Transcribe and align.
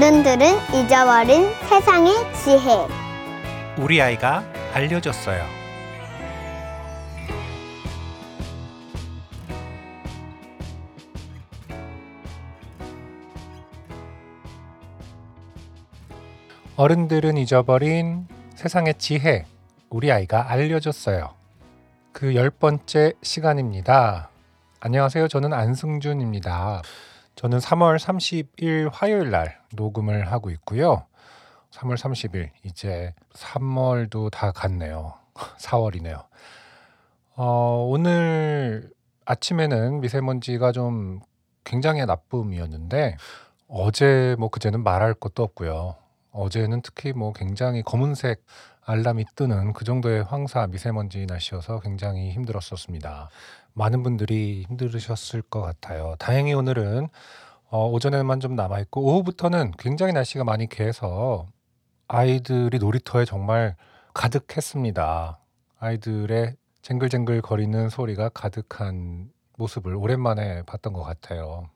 어른들은 0.00 0.44
잊어버린 0.74 1.50
세상의 1.70 2.12
지혜. 2.34 2.86
우리 3.78 4.02
아이가 4.02 4.44
알려줬어요. 4.74 5.42
어른들은 16.76 17.36
잊어버린 17.38 18.26
세상의 18.54 18.94
지혜. 18.98 19.46
우리 19.88 20.12
아이가 20.12 20.50
알려줬어요. 20.50 21.30
그 22.12 22.34
열 22.34 22.50
번째 22.50 23.12
시간입니다. 23.22 24.28
안녕하세요. 24.80 25.28
저는 25.28 25.54
안승준입니다. 25.54 26.82
저는 27.34 27.58
3월 27.58 27.98
30일 27.98 28.90
화요일 28.92 29.30
날 29.30 29.58
녹음을 29.76 30.30
하고 30.32 30.50
있고요. 30.50 31.06
3월 31.70 31.96
30일 31.96 32.50
이제 32.64 33.14
3월도 33.34 34.30
다 34.30 34.50
갔네요. 34.50 35.14
4월이네요. 35.58 36.24
어, 37.36 37.86
오늘 37.88 38.90
아침에는 39.26 40.00
미세먼지가 40.00 40.72
좀 40.72 41.20
굉장히 41.64 42.04
나쁨이었는데 42.06 43.16
어제 43.68 44.36
뭐 44.38 44.48
그제는 44.48 44.82
말할 44.82 45.14
것도 45.14 45.42
없고요. 45.42 45.96
어제는 46.30 46.82
특히 46.82 47.12
뭐 47.12 47.32
굉장히 47.32 47.82
검은색 47.82 48.42
알람이 48.82 49.24
뜨는 49.34 49.72
그 49.72 49.84
정도의 49.84 50.22
황사 50.22 50.68
미세먼지 50.68 51.26
날씨여서 51.26 51.80
굉장히 51.80 52.30
힘들었었습니다. 52.30 53.30
많은 53.72 54.02
분들이 54.02 54.64
힘들으셨을 54.68 55.42
것 55.42 55.60
같아요. 55.60 56.14
다행히 56.18 56.54
오늘은 56.54 57.08
어, 57.68 57.88
오전에만 57.88 58.38
좀 58.40 58.54
남아 58.54 58.78
있고 58.80 59.02
오후부터는 59.02 59.72
굉장히 59.78 60.12
날씨가 60.12 60.44
많이 60.44 60.68
개서 60.68 61.48
아이들이 62.06 62.78
놀이터에 62.78 63.24
정말 63.24 63.74
가득했습니다. 64.14 65.40
아이들의 65.80 66.54
쟁글쟁글 66.82 67.42
거리는 67.42 67.88
소리가 67.88 68.28
가득한 68.28 69.30
모습을 69.58 69.96
오랜만에 69.96 70.62
봤던 70.62 70.92
것 70.92 71.02
같아요. 71.02 71.68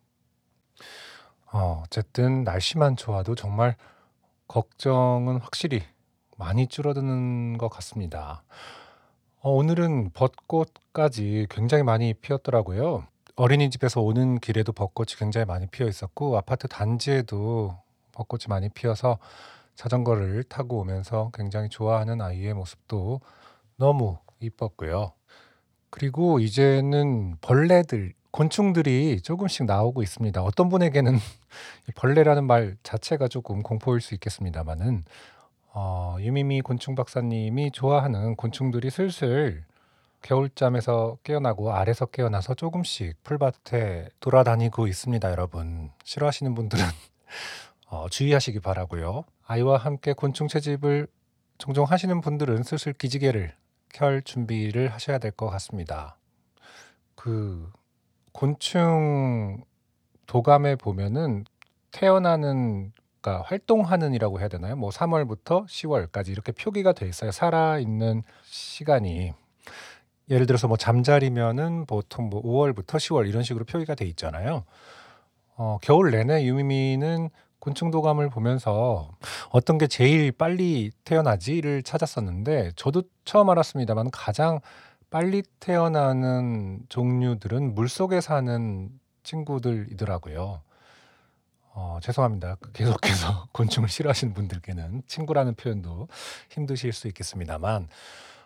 어, 1.53 1.83
어쨌든 1.85 2.45
날씨만 2.45 2.95
좋아도 2.97 3.35
정말 3.35 3.77
걱정은 4.47 5.39
확실히 5.39 5.83
많이 6.37 6.69
줄어드는 6.69 7.59
것 7.59 7.69
같습니다. 7.69 8.45
어, 9.41 9.51
오늘은 9.51 10.11
벚꽃까지 10.13 11.49
굉장히 11.51 11.83
많이 11.83 12.15
피었더라고요. 12.15 13.05
어린이집에서 13.41 14.03
오는 14.03 14.39
길에도 14.39 14.71
벚꽃이 14.73 15.13
굉장히 15.19 15.47
많이 15.47 15.67
피어 15.67 15.89
있었고 15.89 16.37
아파트 16.37 16.69
단지에도 16.69 17.75
벚꽃이 18.13 18.43
많이 18.51 18.69
피어서 18.69 19.19
자전거를 19.77 20.45
타고 20.45 20.81
오면서 20.81 21.31
굉장히 21.33 21.71
좋아하는 21.71 22.21
아이의 22.21 22.53
모습도 22.53 23.23
너무 23.77 24.19
이뻤고요. 24.41 25.13
그리고 25.89 26.39
이제는 26.39 27.39
벌레들, 27.41 28.13
곤충들이 28.31 29.23
조금씩 29.23 29.65
나오고 29.65 30.03
있습니다. 30.03 30.43
어떤 30.43 30.69
분에게는 30.69 31.17
벌레라는 31.97 32.45
말 32.45 32.77
자체가 32.83 33.29
조금 33.29 33.63
공포일 33.63 34.03
수 34.03 34.13
있겠습니다만은 34.13 35.03
어, 35.73 36.17
유미미 36.21 36.61
곤충 36.61 36.95
박사님이 36.95 37.71
좋아하는 37.71 38.37
곤충들이 38.37 38.91
슬슬 38.91 39.65
겨울잠에서 40.23 41.19
깨어나고 41.25 41.73
알에서 41.73 42.07
깨어나서 42.07 42.55
조금씩 42.55 43.23
풀밭에 43.23 44.11
돌아다니고 44.21 44.87
있습니다, 44.87 45.31
여러분. 45.31 45.91
싫어하시는 46.05 46.55
분들은 46.55 46.85
어, 47.89 48.09
주의하시기 48.09 48.61
바라고요. 48.61 49.25
아이와 49.47 49.79
함께 49.79 50.13
곤충 50.13 50.47
채집을 50.49 51.09
종종 51.59 51.85
하시는 51.85 52.21
분들은 52.21 52.63
슬슬 52.63 52.93
기지개를 52.93 53.55
켤 53.93 54.21
준비를 54.21 54.89
하셔야 54.93 55.19
될 55.19 55.33
것 55.33 55.49
같습니다. 55.51 56.17
그 57.17 57.71
곤충 58.33 59.65
도감에 60.27 60.77
보면은 60.77 61.45
태어나는 61.91 62.93
그러니까 63.21 63.45
활동하는이라고 63.49 64.41
해야 64.41 64.49
되나요? 64.49 64.77
뭐 64.77 64.91
3월부터 64.91 65.67
10월까지 65.67 66.29
이렇게 66.29 66.53
표기가 66.53 66.93
돼 66.93 67.07
있어요. 67.09 67.33
살아 67.33 67.79
있는 67.79 68.23
시간이 68.45 69.35
예를 70.31 70.47
들어서 70.47 70.69
뭐 70.69 70.77
잠자리면은 70.77 71.87
보통 71.87 72.31
뭐 72.31 72.43
5월부터 72.43 72.97
10월 72.97 73.29
이런 73.29 73.43
식으로 73.43 73.65
표기가 73.65 73.95
돼 73.95 74.07
있잖아요. 74.07 74.65
어, 75.57 75.79
겨울 75.83 76.13
내내 76.13 76.45
유미미는 76.45 77.29
곤충도감을 77.59 78.31
보면서 78.31 79.11
어떤 79.51 79.77
게 79.77 79.87
제일 79.87 80.33
빨리 80.33 80.91
태어나지를 81.05 81.83
찾았었는데 81.83 82.73
저도 82.77 83.03
처음 83.25 83.51
알았습니다만 83.51 84.11
가장 84.11 84.61
빨리 85.11 85.43
태어나는 85.59 86.81
종류들은 86.89 87.75
물속에 87.75 88.21
사는 88.21 88.89
친구들이더라고요. 89.25 90.63
어, 91.73 91.99
죄송합니다. 92.03 92.57
그 92.61 92.73
계속해서 92.73 93.49
곤충을 93.53 93.89
싫어하시는 93.89 94.33
분들께는 94.33 95.03
친구라는 95.07 95.55
표현도 95.55 96.09
힘드실 96.51 96.93
수 96.93 97.09
있겠습니다만 97.09 97.89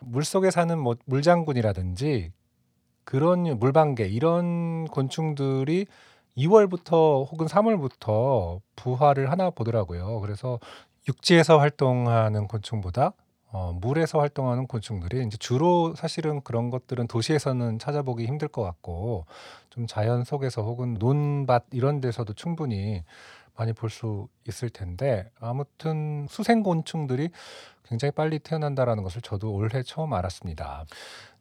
물 0.01 0.23
속에 0.23 0.51
사는 0.51 0.77
뭐 0.77 0.95
물장군이라든지 1.05 2.31
그런 3.03 3.59
물방개 3.59 4.05
이런 4.07 4.85
곤충들이 4.85 5.85
2월부터 6.37 7.29
혹은 7.31 7.47
3월부터 7.47 8.59
부화를 8.75 9.31
하나 9.31 9.49
보더라고요. 9.49 10.19
그래서 10.19 10.59
육지에서 11.07 11.59
활동하는 11.59 12.47
곤충보다 12.47 13.13
어, 13.51 13.71
물에서 13.79 14.19
활동하는 14.19 14.67
곤충들이 14.67 15.23
이제 15.25 15.37
주로 15.37 15.95
사실은 15.95 16.41
그런 16.41 16.69
것들은 16.69 17.07
도시에서는 17.07 17.79
찾아보기 17.79 18.25
힘들 18.25 18.49
것 18.49 18.63
같고 18.63 19.25
좀 19.69 19.87
자연 19.87 20.25
속에서 20.25 20.61
혹은 20.61 20.95
논밭 20.95 21.67
이런 21.71 22.01
데서도 22.01 22.33
충분히 22.33 23.03
많이 23.57 23.73
볼 23.73 23.89
수 23.89 24.27
있을 24.47 24.69
텐데 24.69 25.29
아무튼 25.39 26.27
수생곤충들이 26.29 27.29
굉장히 27.87 28.11
빨리 28.11 28.39
태어난다라는 28.39 29.03
것을 29.03 29.21
저도 29.21 29.53
올해 29.53 29.83
처음 29.83 30.13
알았습니다. 30.13 30.85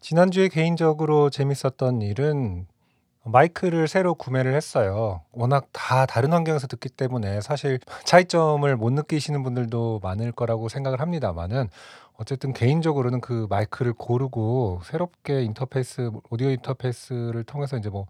지난주에 0.01 0.49
개인적으로 0.49 1.31
재밌었던 1.31 2.03
일은 2.03 2.67
마이크를 3.25 3.89
새로 3.89 4.15
구매를 4.15 4.55
했어요. 4.55 5.23
워낙 5.33 5.69
다 5.73 6.05
다른 6.05 6.33
환경에서 6.33 6.67
듣기 6.67 6.91
때문에 6.91 7.41
사실 7.41 7.81
차이점을 8.05 8.77
못 8.77 8.93
느끼시는 8.93 9.43
분들도 9.43 10.01
많을 10.03 10.31
거라고 10.31 10.69
생각을 10.69 11.01
합니다만은 11.01 11.69
어쨌든 12.17 12.53
개인적으로는 12.53 13.23
그 13.23 13.47
마이크를 13.49 13.95
고르고 13.95 14.83
새롭게 14.85 15.43
인터페이스 15.43 16.11
오디오 16.31 16.51
인터페이스를 16.51 17.45
통해서 17.45 17.79
이제 17.79 17.89
뭐 17.89 18.07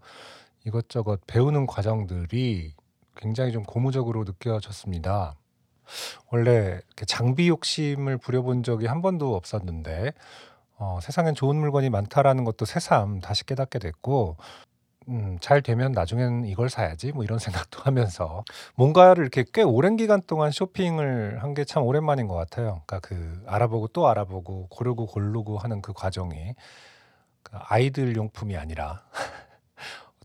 이것저것 0.65 1.21
배우는 1.27 1.65
과정들이 1.65 2.73
굉장히 3.15 3.51
좀 3.51 3.63
고무적으로 3.63 4.23
느껴졌습니다. 4.25 5.35
원래 6.31 6.79
이렇게 6.87 7.05
장비 7.05 7.49
욕심을 7.49 8.17
부려본 8.17 8.63
적이 8.63 8.87
한 8.87 9.01
번도 9.01 9.35
없었는데 9.35 10.13
어, 10.77 10.99
세상엔 11.01 11.35
좋은 11.35 11.55
물건이 11.57 11.89
많다라는 11.89 12.43
것도 12.45 12.65
새삼 12.65 13.21
다시 13.21 13.45
깨닫게 13.45 13.79
됐고 13.79 14.37
음, 15.09 15.37
잘 15.41 15.61
되면 15.61 15.91
나중엔 15.91 16.45
이걸 16.45 16.69
사야지 16.69 17.11
뭐 17.11 17.23
이런 17.23 17.39
생각도 17.39 17.81
하면서 17.83 18.43
뭔가를 18.75 19.23
이렇게 19.23 19.45
꽤 19.53 19.63
오랜 19.63 19.97
기간 19.97 20.21
동안 20.27 20.51
쇼핑을 20.51 21.43
한 21.43 21.53
게 21.55 21.65
참 21.65 21.83
오랜만인 21.83 22.27
것 22.27 22.35
같아요. 22.35 22.81
그러니까 22.87 22.99
그 23.01 23.43
알아보고 23.47 23.89
또 23.89 24.07
알아보고 24.07 24.67
고르고 24.69 25.07
고르고 25.07 25.57
하는 25.59 25.81
그 25.81 25.93
과정이 25.93 26.55
그 27.43 27.53
아이들 27.69 28.15
용품이 28.15 28.57
아니라 28.57 29.03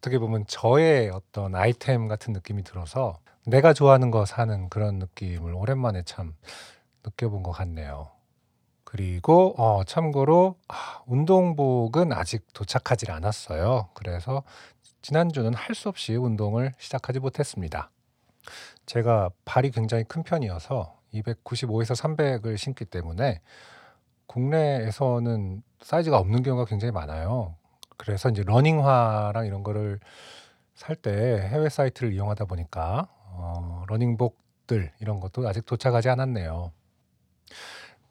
어떻게 0.00 0.19
보면 0.19 0.47
저의 0.47 1.11
어떤 1.11 1.55
아이템 1.55 2.08
같은 2.08 2.32
느낌이 2.32 2.64
들어서 2.64 3.19
내가 3.47 3.75
좋아하는 3.75 4.11
거 4.11 4.25
사는 4.25 4.69
그런 4.70 4.99
느낌을 4.99 5.55
오랜만에 5.55 6.02
참 6.05 6.35
느껴본 7.05 7.43
것 7.43 7.50
같네요. 7.52 8.11
그리고 8.85 9.55
어 9.58 9.85
참고로 9.85 10.56
아 10.69 11.02
운동복은 11.06 12.12
아직 12.12 12.47
도착하질 12.55 13.11
않았어요. 13.11 13.91
그래서 13.94 14.43
지난주는 15.02 15.52
할 15.55 15.75
수 15.75 15.88
없이 15.91 16.14
운동을 16.17 16.75
시작하지 16.79 17.20
못했습니다. 17.20 17.91
제가 18.87 19.31
발이 19.44 19.70
굉장히 19.70 20.05
큰 20.05 20.23
편이어서 20.23 20.97
295에서 21.14 21.94
300을 21.94 22.56
신기 22.56 22.85
때문에 22.87 23.41
국내에서는 24.26 25.62
사이즈가 25.82 26.19
없는 26.19 26.43
경우가 26.43 26.64
굉장히 26.67 26.93
많아요. 26.93 27.56
그래서 28.00 28.29
이제 28.31 28.43
러닝화랑 28.47 29.47
이런 29.47 29.62
거를 29.62 30.00
살 30.75 30.97
때 30.97 31.11
해외 31.50 31.69
사이트를 31.69 32.12
이용하다 32.14 32.47
보니까 32.47 33.08
어 33.32 33.85
러닝복들 33.88 34.93
이런 35.00 35.20
것도 35.20 35.47
아직 35.49 35.67
도착하지 35.67 36.08
않았네요. 36.08 36.73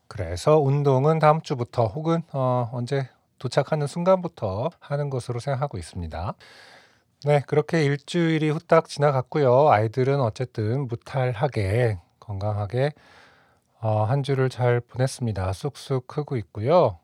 그래서 0.07 0.59
운동은 0.59 1.19
다음 1.19 1.41
주부터 1.41 1.85
혹은 1.87 2.21
어 2.33 2.69
언제 2.73 3.07
도착하는 3.37 3.87
순간부터 3.87 4.69
하는 4.79 5.09
것으로 5.09 5.39
생각하고 5.39 5.77
있습니다. 5.77 6.33
네, 7.25 7.41
그렇게 7.47 7.83
일주일이 7.83 8.49
후딱 8.49 8.87
지나갔고요. 8.89 9.69
아이들은 9.69 10.21
어쨌든 10.21 10.87
무탈하게 10.87 11.99
건강하게 12.19 12.93
어, 13.81 14.03
한 14.03 14.23
주를 14.23 14.49
잘 14.49 14.81
보냈습니다. 14.81 15.53
쑥쑥 15.53 16.07
크고 16.07 16.37
있고요. 16.37 16.99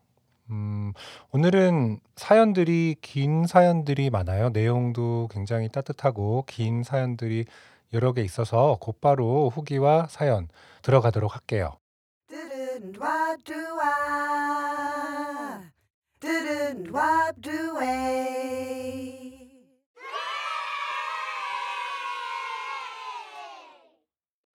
음, 0.50 0.92
오늘은 1.32 2.00
사연들이 2.14 2.96
긴 3.00 3.46
사연들이 3.46 4.10
많아요. 4.10 4.50
내용도 4.50 5.28
굉장히 5.30 5.68
따뜻하고 5.68 6.44
긴 6.46 6.82
사연들이 6.82 7.46
여러 7.92 8.12
개 8.12 8.22
있어서 8.22 8.78
곧바로 8.80 9.48
후기와 9.48 10.06
사연 10.08 10.48
들어가도록 10.82 11.34
할게요. 11.34 11.76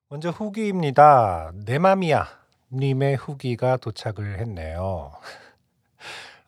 먼저 0.09 0.29
후기입니다. 0.29 1.51
내 1.65 1.79
맘이야 1.79 2.27
님의 2.73 3.15
후기가 3.15 3.77
도착을 3.77 4.39
했네요. 4.39 5.11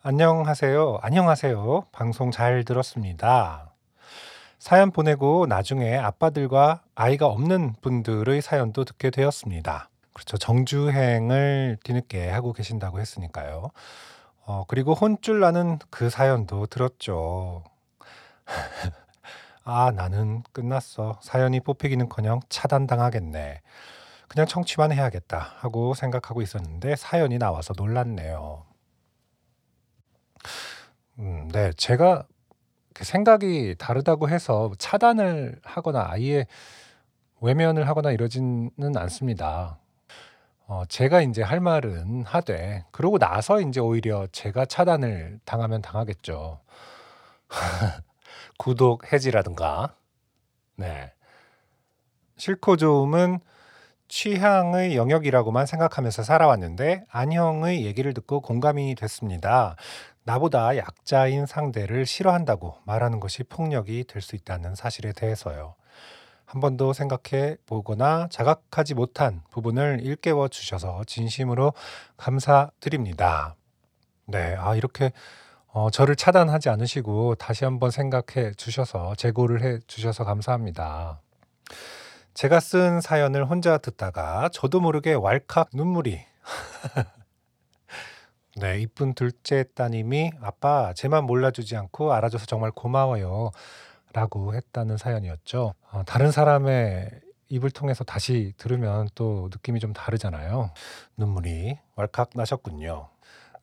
안녕하세요. 0.06 1.00
안녕하세요. 1.02 1.86
방송 1.94 2.30
잘 2.30 2.66
들었습니다. 2.66 3.72
사연 4.60 4.92
보내고 4.92 5.46
나중에 5.48 5.98
아빠들과 5.98 6.82
아이가 6.94 7.28
없는 7.28 7.76
분들의 7.82 8.42
사연도 8.42 8.84
듣게 8.84 9.12
되었습니다. 9.12 9.90
그렇죠. 10.12 10.38
정주행을 10.38 11.78
뒤늦게 11.86 12.30
하고 12.30 12.52
계신다고 12.52 13.00
했으니까요. 13.00 13.70
어, 14.46 14.66
그리고 14.68 14.94
혼쭐 14.94 15.40
나는 15.40 15.80
그 15.90 16.10
사연도 16.10 16.66
들었죠. 16.66 17.64
아, 19.64 19.92
나는 19.96 20.44
끝났어. 20.52 21.18
사연이 21.22 21.62
뽑히기는 21.62 22.10
커녕 22.10 22.42
차단당하겠네. 22.50 23.62
그냥 24.28 24.48
청취만 24.48 24.92
해야겠다 24.92 25.54
하고 25.60 25.94
생각하고 25.94 26.42
있었는데 26.42 26.98
사연이 26.98 27.38
나와서 27.38 27.74
놀랐네요. 27.78 28.66
음, 31.20 31.48
네, 31.52 31.72
제가 31.74 32.26
그 32.94 33.04
생각이 33.04 33.76
다르다고 33.78 34.30
해서 34.30 34.72
차단을 34.78 35.60
하거나 35.64 36.08
아예 36.10 36.46
외면을 37.42 37.88
하거나 37.88 38.12
이러지는 38.12 38.96
않습니다. 38.96 39.80
어, 40.66 40.84
제가 40.88 41.22
이제 41.22 41.42
할 41.44 41.60
말은 41.60 42.24
하되, 42.26 42.86
그러고 42.92 43.20
나서 43.20 43.60
이제 43.62 43.80
오히려 43.80 44.28
제가 44.32 44.66
차단을 44.66 45.40
당하면 45.46 45.82
당하겠죠. 45.82 46.62
구독 48.58 49.12
해지라든가. 49.12 49.96
네. 50.78 51.12
싫고 52.38 52.78
좋음은 52.78 53.40
취향의 54.08 54.96
영역이라고만 54.96 55.66
생각하면서 55.66 56.24
살아왔는데 56.24 57.06
안형의 57.10 57.86
얘기를 57.86 58.14
듣고 58.14 58.42
공감이 58.42 58.96
됐습니다. 58.96 59.76
나보다 60.24 60.78
약자인 60.78 61.46
상대를 61.46 62.06
싫어한다고 62.06 62.76
말하는 62.86 63.20
것이 63.20 63.44
폭력이 63.44 64.06
될 64.06 64.22
수 64.22 64.36
있다는 64.36 64.76
사실에 64.76 65.12
대해서요. 65.12 65.76
한 66.46 66.62
번도 66.62 66.94
생각해 66.94 67.58
보거나 67.66 68.28
자각하지 68.30 68.94
못한 68.94 69.42
부분을 69.50 70.00
일깨워 70.04 70.48
주셔서 70.50 71.04
진심으로 71.06 71.74
감사드립니다. 72.16 73.56
네, 74.28 74.56
아, 74.58 74.76
이렇게 74.76 75.12
어, 75.68 75.90
저를 75.90 76.16
차단하지 76.16 76.70
않으시고 76.70 77.36
다시 77.36 77.66
한번 77.66 77.90
생각해 77.90 78.54
주셔서 78.56 79.16
재고를 79.16 79.64
해 79.64 79.80
주셔서 79.88 80.24
감사합니다. 80.24 81.20
제가 82.36 82.60
쓴 82.60 83.02
사연을 83.02 83.46
혼자 83.46 83.78
듣다가 83.80 84.50
저도 84.54 84.80
모르게 84.80 85.14
왈칵 85.14 85.70
눈물이 85.74 86.22
네, 88.56 88.80
이쁜 88.80 89.14
둘째 89.14 89.66
따님이 89.76 90.32
"아빠 90.42 90.94
제만 90.94 91.26
몰라주지 91.26 91.76
않고 91.76 92.14
알아줘서 92.14 92.46
정말 92.46 92.72
고마워요." 92.72 93.52
라고 94.14 94.54
했다는 94.54 94.98
사연이었죠. 94.98 95.74
어, 95.92 96.04
다른 96.06 96.32
사람의 96.32 97.10
입을 97.50 97.72
통해서 97.72 98.04
다시 98.04 98.54
들으면 98.58 99.10
또 99.16 99.50
느낌이 99.52 99.80
좀 99.80 99.92
다르잖아요. 99.92 100.72
눈물이 101.18 101.80
왈칵 101.96 102.32
나셨군요. 102.36 103.10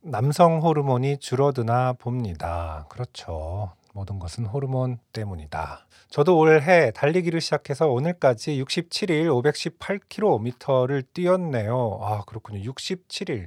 남성 0.03 0.61
호르몬이 0.61 1.19
줄어드나 1.19 1.93
봅니다. 1.93 2.87
그렇죠. 2.89 3.73
모든 3.93 4.19
것은 4.19 4.47
호르몬 4.47 4.99
때문이다. 5.13 5.87
저도 6.09 6.39
올해 6.39 6.91
달리기를 6.93 7.41
시작해서 7.41 7.89
오늘까지 7.89 8.63
67일 8.63 9.27
518km를 9.29 11.05
뛰었네요. 11.13 11.99
아, 12.03 12.23
그렇군요. 12.27 12.61
67일. 12.73 13.47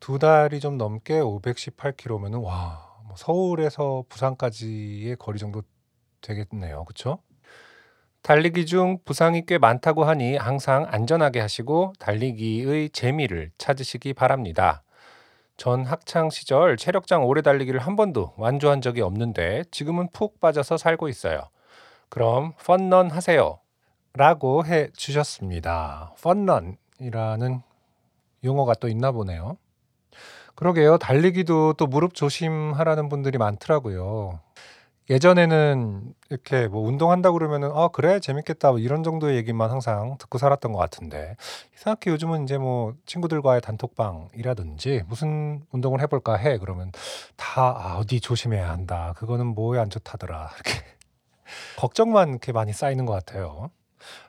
두 0.00 0.18
달이 0.18 0.60
좀 0.60 0.78
넘게 0.78 1.20
518km면은 1.20 2.42
와, 2.42 2.90
뭐 3.04 3.14
서울에서 3.16 4.04
부산까지의 4.08 5.16
거리 5.16 5.38
정도 5.38 5.62
되겠네요. 6.22 6.84
그쵸? 6.86 7.18
달리기 8.22 8.66
중 8.66 8.98
부상이 9.04 9.44
꽤 9.46 9.58
많다고 9.58 10.04
하니 10.04 10.36
항상 10.36 10.86
안전하게 10.88 11.40
하시고 11.40 11.92
달리기의 11.98 12.90
재미를 12.90 13.50
찾으시기 13.56 14.14
바랍니다. 14.14 14.82
전 15.56 15.84
학창 15.84 16.30
시절 16.30 16.76
체력장 16.76 17.24
오래 17.24 17.42
달리기를 17.42 17.80
한 17.80 17.96
번도 17.96 18.32
완주한 18.36 18.80
적이 18.80 19.02
없는데 19.02 19.64
지금은 19.70 20.08
푹 20.12 20.40
빠져서 20.40 20.78
살고 20.78 21.08
있어요. 21.08 21.48
그럼 22.08 22.54
펀런 22.64 23.10
하세요. 23.10 23.60
라고 24.14 24.64
해 24.64 24.90
주셨습니다. 24.92 26.14
펀런이라는 26.22 27.60
용어가 28.44 28.74
또 28.74 28.88
있나 28.88 29.12
보네요. 29.12 29.56
그러게요. 30.60 30.98
달리기도 30.98 31.72
또 31.72 31.86
무릎 31.86 32.12
조심하라는 32.14 33.08
분들이 33.08 33.38
많더라고요. 33.38 34.40
예전에는 35.08 36.14
이렇게 36.30 36.68
뭐 36.68 36.86
운동한다 36.86 37.32
그러면은 37.32 37.70
'아 37.74 37.88
그래? 37.88 38.20
재밌겠다.' 38.20 38.70
뭐 38.72 38.78
이런 38.78 39.02
정도의 39.02 39.36
얘기만 39.38 39.70
항상 39.70 40.16
듣고 40.18 40.38
살았던 40.38 40.72
것 40.72 40.78
같은데 40.78 41.36
이상하게 41.76 42.10
요즘은 42.12 42.44
이제 42.44 42.58
뭐 42.58 42.94
친구들과의 43.06 43.62
단톡방이라든지 43.62 45.04
"무슨 45.08 45.62
운동을 45.72 46.02
해 46.02 46.06
볼까 46.06 46.36
해." 46.36 46.58
그러면 46.58 46.92
다 47.36 47.62
"아 47.78 47.96
어디 47.98 48.20
조심해야 48.20 48.68
한다. 48.70 49.14
그거는 49.16 49.46
뭐에 49.48 49.80
안 49.80 49.88
좋다더라." 49.90 50.50
이렇게 50.66 50.84
걱정만 51.78 52.30
이렇게 52.30 52.52
많이 52.52 52.72
쌓이는 52.74 53.06
것 53.06 53.12
같아요. 53.14 53.70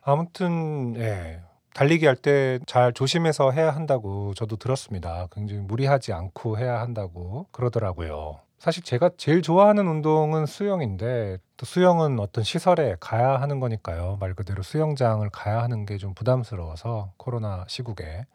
아무튼 0.03 0.96
예. 0.98 1.41
달리기 1.74 2.06
할 2.06 2.16
때 2.18 2.60
잘 2.68 2.92
조심해서 2.94 3.51
해야 3.51 3.72
한다고 3.72 4.34
저도 4.34 4.58
들었습니다. 4.58 5.28
굉장히 5.32 5.62
무리하지 5.62 6.12
않고 6.13 6.58
해야 6.58 6.82
한다고 6.82 7.48
그러더라고요. 7.51 8.40
사실 8.60 8.84
제가 8.84 9.12
제일 9.18 9.42
좋아하는 9.42 9.88
운동은 9.88 10.46
수영인데 10.46 11.38
또 11.58 11.66
수영은 11.66 12.20
어떤 12.20 12.44
시설에 12.44 12.96
가야 13.00 13.38
하는 13.42 13.60
거니까요. 13.60 14.18
말 14.20 14.34
그대로 14.36 14.62
수영장을 14.63 15.28
가야 15.32 15.63
하는 15.63 15.86
게 15.86 15.98
좀 15.98 16.13
부담스러워서 16.13 17.13
코로나 17.18 17.66
시국에 17.68 18.25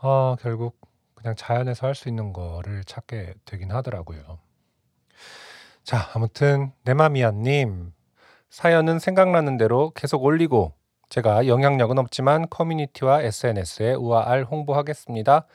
아 0.00 0.36
결국 0.40 0.78
그냥 1.14 1.34
자연에서 1.36 1.86
할 1.88 1.94
수 1.94 2.08
있는 2.08 2.32
거를 2.32 2.84
찾게 2.84 3.34
되긴 3.44 3.72
하더라고요. 3.72 4.38
자 5.82 6.08
아무튼 6.14 6.72
네마미아 6.84 7.32
님 7.32 7.92
사연은 8.50 8.98
생각나는 9.00 9.56
대로 9.58 9.90
계속 9.94 10.22
올리고 10.24 10.72
제가 11.08 11.46
영향력은 11.46 11.98
없지만 11.98 12.48
커뮤니티와 12.50 13.22
SNS에 13.22 13.94
우아알 13.94 14.44
홍보하겠습니다. 14.44 15.46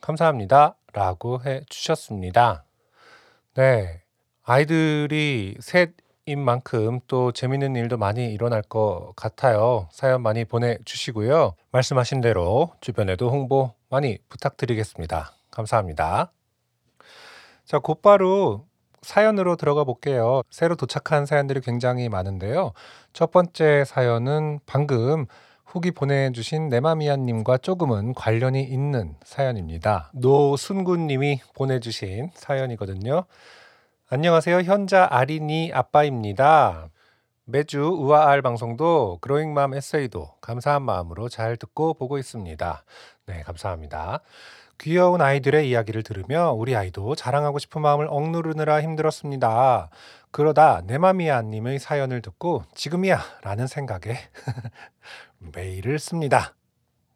감사합니다. 0.00 0.76
라고 0.92 1.42
해 1.44 1.62
주셨습니다. 1.68 2.64
네. 3.54 4.02
아이들이 4.42 5.56
셋인 5.60 6.40
만큼 6.40 7.00
또 7.06 7.32
재밌는 7.32 7.76
일도 7.76 7.96
많이 7.96 8.32
일어날 8.32 8.62
것 8.62 9.12
같아요. 9.14 9.88
사연 9.92 10.22
많이 10.22 10.44
보내주시고요. 10.44 11.54
말씀하신 11.70 12.20
대로 12.20 12.72
주변에도 12.80 13.30
홍보 13.30 13.72
많이 13.88 14.18
부탁드리겠습니다. 14.28 15.32
감사합니다. 15.50 16.32
자, 17.64 17.78
곧바로 17.78 18.66
사연으로 19.02 19.56
들어가 19.56 19.84
볼게요. 19.84 20.42
새로 20.50 20.76
도착한 20.76 21.26
사연들이 21.26 21.60
굉장히 21.60 22.08
많은데요. 22.08 22.72
첫 23.12 23.30
번째 23.30 23.84
사연은 23.84 24.60
방금 24.66 25.26
후기 25.64 25.90
보내주신 25.90 26.68
네마미아님과 26.68 27.58
조금은 27.58 28.14
관련이 28.14 28.62
있는 28.62 29.16
사연입니다. 29.24 30.10
노순구님이 30.14 31.40
보내주신 31.54 32.30
사연이거든요. 32.34 33.24
안녕하세요. 34.08 34.60
현자 34.60 35.08
아린이 35.10 35.70
아빠입니다. 35.72 36.88
매주 37.44 37.80
우아알 37.80 38.42
방송도 38.42 39.18
그로잉맘 39.20 39.74
에세이도 39.74 40.36
감사한 40.40 40.82
마음으로 40.82 41.28
잘 41.28 41.56
듣고 41.56 41.94
보고 41.94 42.18
있습니다. 42.18 42.84
네, 43.26 43.42
감사합니다. 43.42 44.20
귀여운 44.78 45.20
아이들의 45.20 45.68
이야기를 45.68 46.02
들으며 46.02 46.52
우리 46.52 46.74
아이도 46.74 47.14
자랑하고 47.14 47.58
싶은 47.58 47.82
마음을 47.82 48.06
억누르느라 48.10 48.82
힘들었습니다. 48.82 49.90
그러다 50.32 50.82
내맘이야님의 50.86 51.78
사연을 51.78 52.20
듣고 52.22 52.64
지금이야 52.74 53.20
라는 53.42 53.66
생각에 53.66 54.16
메일을 55.38 55.98
씁니다. 55.98 56.54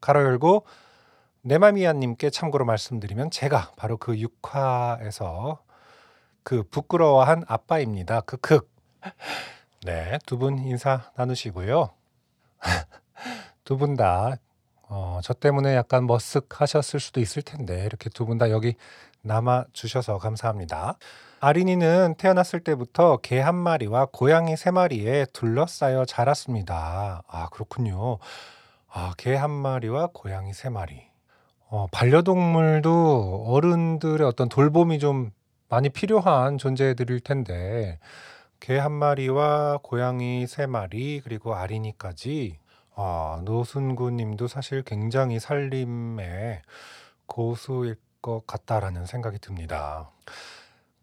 가로 0.01 0.23
열고 0.23 0.65
내맘이야님께 1.43 2.31
참고로 2.31 2.65
말씀드리면 2.65 3.31
제가 3.31 3.73
바로 3.77 3.97
그 3.97 4.15
6화에서 4.15 5.59
그 6.43 6.63
부끄러워한 6.65 7.45
아빠입니다. 7.49 8.21
크크. 8.23 8.61
네, 9.85 10.19
두 10.27 10.39
분 10.39 10.59
인사 10.59 11.11
나누시고요. 11.17 11.91
두 13.65 13.77
분 13.79 13.97
다 13.97 14.37
어, 14.89 15.21
저 15.23 15.35
때문에 15.35 15.75
약간 15.75 16.07
머쓱하셨을 16.07 17.01
수도 17.01 17.21
있을 17.21 17.43
텐데 17.43 17.85
이렇게 17.85 18.09
두 18.11 18.25
분 18.27 18.39
다 18.39 18.51
여기 18.51 18.75
남아 19.23 19.65
주셔서 19.73 20.19
감사합니다. 20.19 20.97
아린이는 21.41 22.15
태어났을 22.19 22.61
때부터 22.61 23.19
개 23.19 23.41
한 23.41 23.55
마리와 23.57 24.07
고양이 24.13 24.57
세 24.57 24.71
마리에 24.71 25.27
둘러싸여 25.33 26.05
자랐습니다. 26.07 27.23
아, 27.27 27.49
그렇군요. 27.51 28.19
아, 28.89 29.13
개 29.19 29.35
한 29.35 29.51
마리와 29.51 30.11
고양이 30.13 30.53
세 30.55 30.69
마리. 30.71 31.03
어, 31.69 31.87
반려동물도 31.93 33.47
어른들의 33.49 34.27
어떤 34.27 34.49
돌봄이 34.49 34.99
좀 35.01 35.31
많이 35.69 35.89
필요한 35.91 36.59
존재들일 36.59 37.21
텐데 37.21 37.99
개 38.61 38.79
한 38.79 38.93
마리와 38.93 39.79
고양이 39.83 40.47
세 40.47 40.67
마리 40.67 41.21
그리고 41.23 41.55
아린이까지 41.57 42.59
아, 42.99 43.43
노순구 43.45 44.11
님도 44.11 44.49
사실 44.49 44.83
굉장히 44.83 45.39
살림의 45.39 46.63
고수일 47.27 47.97
것 48.23 48.47
같다라는 48.47 49.05
생각이 49.05 49.39
듭니다. 49.39 50.11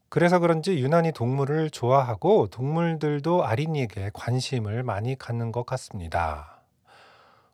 그래서 0.09 0.39
그런지 0.39 0.79
유난히 0.79 1.11
동물을 1.11 1.69
좋아하고 1.69 2.47
동물들도 2.47 3.45
아린이에게 3.45 4.09
관심을 4.11 4.81
많이 4.81 5.15
갖는 5.15 5.51
것 5.51 5.67
같습니다. 5.67 6.63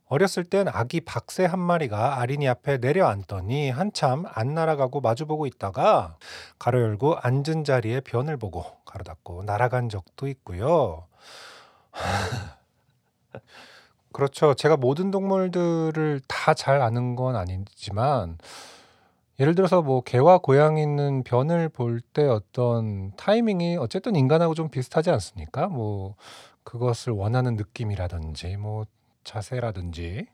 어렸을 0.07 0.45
땐 0.45 0.69
아기 0.69 1.01
박새 1.01 1.43
한 1.43 1.59
마리가 1.59 2.19
아린이 2.19 2.47
앞에 2.47 2.77
내려앉더니 2.77 3.69
한참 3.69 4.23
안 4.25 4.53
날아가고 4.55 5.01
마주보고 5.01 5.47
있다가 5.47 6.17
가로 6.57 6.81
열고 6.81 7.17
앉은 7.17 7.65
자리에 7.65 7.99
변을 7.99 8.37
보고 8.37 8.63
가로 8.85 9.03
닫고 9.03 9.43
날아간 9.43 9.89
적도 9.89 10.29
있고요. 10.29 11.07
그렇죠. 14.11 14.53
제가 14.53 14.77
모든 14.77 15.11
동물들을 15.11 16.21
다 16.27 16.53
잘 16.53 16.81
아는 16.81 17.15
건 17.15 17.35
아니지만 17.35 18.37
예를 19.39 19.55
들어서 19.55 19.81
뭐 19.81 20.01
개와 20.01 20.39
고양이는 20.39 21.23
변을 21.23 21.69
볼 21.69 22.01
때 22.13 22.23
어떤 22.27 23.15
타이밍이 23.15 23.77
어쨌든 23.77 24.15
인간하고 24.15 24.53
좀 24.55 24.69
비슷하지 24.69 25.09
않습니까? 25.11 25.67
뭐 25.67 26.15
그것을 26.63 27.13
원하는 27.13 27.55
느낌이라든지 27.55 28.57
뭐 28.57 28.85
자세라든지. 29.23 30.25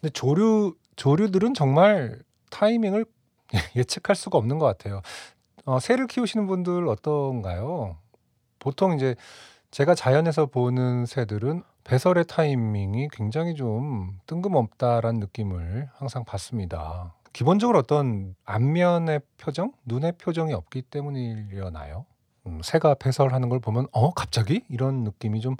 근데 0.00 0.10
조류 0.12 0.74
조류들은 0.96 1.54
정말 1.54 2.18
타이밍을 2.50 3.04
예측할 3.76 4.16
수가 4.16 4.38
없는 4.38 4.58
것 4.58 4.66
같아요. 4.66 5.02
어, 5.66 5.80
새를 5.80 6.06
키우시는 6.06 6.46
분들 6.46 6.88
어떤가요? 6.88 7.98
보통 8.60 8.94
이제 8.94 9.16
제가 9.70 9.94
자연에서 9.94 10.46
보는 10.46 11.06
새들은 11.06 11.62
배설의 11.84 12.24
타이밍이 12.26 13.08
굉장히 13.12 13.54
좀 13.54 14.18
뜬금없다라는 14.26 15.20
느낌을 15.20 15.90
항상 15.94 16.24
받습니다. 16.24 17.14
기본적으로 17.34 17.78
어떤 17.78 18.34
안면의 18.44 19.20
표정, 19.36 19.72
눈의 19.84 20.12
표정이 20.12 20.54
없기 20.54 20.82
때문이려나요? 20.82 22.06
음, 22.46 22.60
새가 22.62 22.94
배설하는 22.94 23.48
걸 23.48 23.60
보면 23.60 23.86
어 23.92 24.12
갑자기 24.12 24.64
이런 24.68 25.04
느낌이 25.04 25.40
좀 25.40 25.56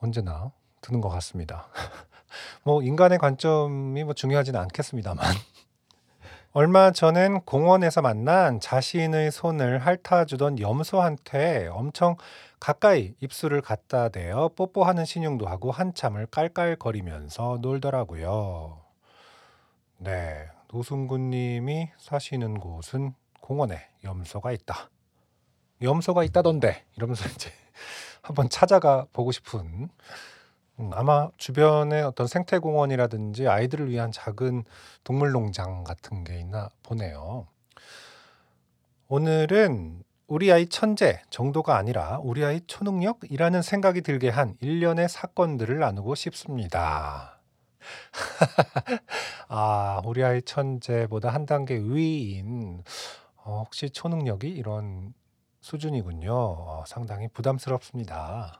언제나 0.00 0.52
드는 0.80 1.00
것 1.00 1.08
같습니다. 1.10 1.66
뭐 2.64 2.82
인간의 2.82 3.18
관점이 3.18 4.04
뭐 4.04 4.14
중요하지는 4.14 4.58
않겠습니다만 4.58 5.24
얼마 6.54 6.90
전엔 6.92 7.42
공원에서 7.42 8.00
만난 8.00 8.60
자신의 8.60 9.30
손을 9.32 9.80
핥아주던 9.80 10.60
염소한테 10.60 11.68
엄청 11.68 12.16
가까이 12.62 13.16
입술을 13.18 13.60
갖다 13.60 14.08
대어 14.08 14.48
뽀뽀하는 14.54 15.04
신용도 15.04 15.48
하고 15.48 15.72
한참을 15.72 16.26
깔깔거리면서 16.26 17.58
놀더라고요. 17.60 18.80
네, 19.98 20.48
노순구님이 20.68 21.88
사시는 21.98 22.60
곳은 22.60 23.14
공원에 23.40 23.88
염소가 24.04 24.52
있다. 24.52 24.90
염소가 25.82 26.22
있다던데 26.22 26.84
이러면서 26.96 27.28
이제 27.30 27.50
한번 28.22 28.48
찾아가 28.48 29.06
보고 29.12 29.32
싶은 29.32 29.88
음, 30.78 30.90
아마 30.92 31.30
주변에 31.38 32.02
어떤 32.02 32.28
생태공원이라든지 32.28 33.48
아이들을 33.48 33.90
위한 33.90 34.12
작은 34.12 34.62
동물농장 35.02 35.82
같은 35.82 36.22
게 36.22 36.38
있나 36.38 36.68
보네요. 36.84 37.48
오늘은 39.08 40.04
우리 40.32 40.50
아이 40.50 40.66
천재 40.66 41.20
정도가 41.28 41.76
아니라 41.76 42.18
우리 42.22 42.42
아이 42.42 42.62
초능력이라는 42.66 43.60
생각이 43.60 44.00
들게 44.00 44.30
한 44.30 44.56
일련의 44.60 45.10
사건들을 45.10 45.78
나누고 45.78 46.14
싶습니다. 46.14 47.38
아, 49.48 50.00
우리 50.06 50.24
아이 50.24 50.40
천재보다 50.40 51.28
한 51.28 51.44
단계 51.44 51.76
위인 51.76 52.82
어, 53.44 53.62
혹시 53.66 53.90
초능력이 53.90 54.48
이런 54.48 55.12
수준이군요. 55.60 56.32
어, 56.32 56.84
상당히 56.86 57.28
부담스럽습니다. 57.28 58.58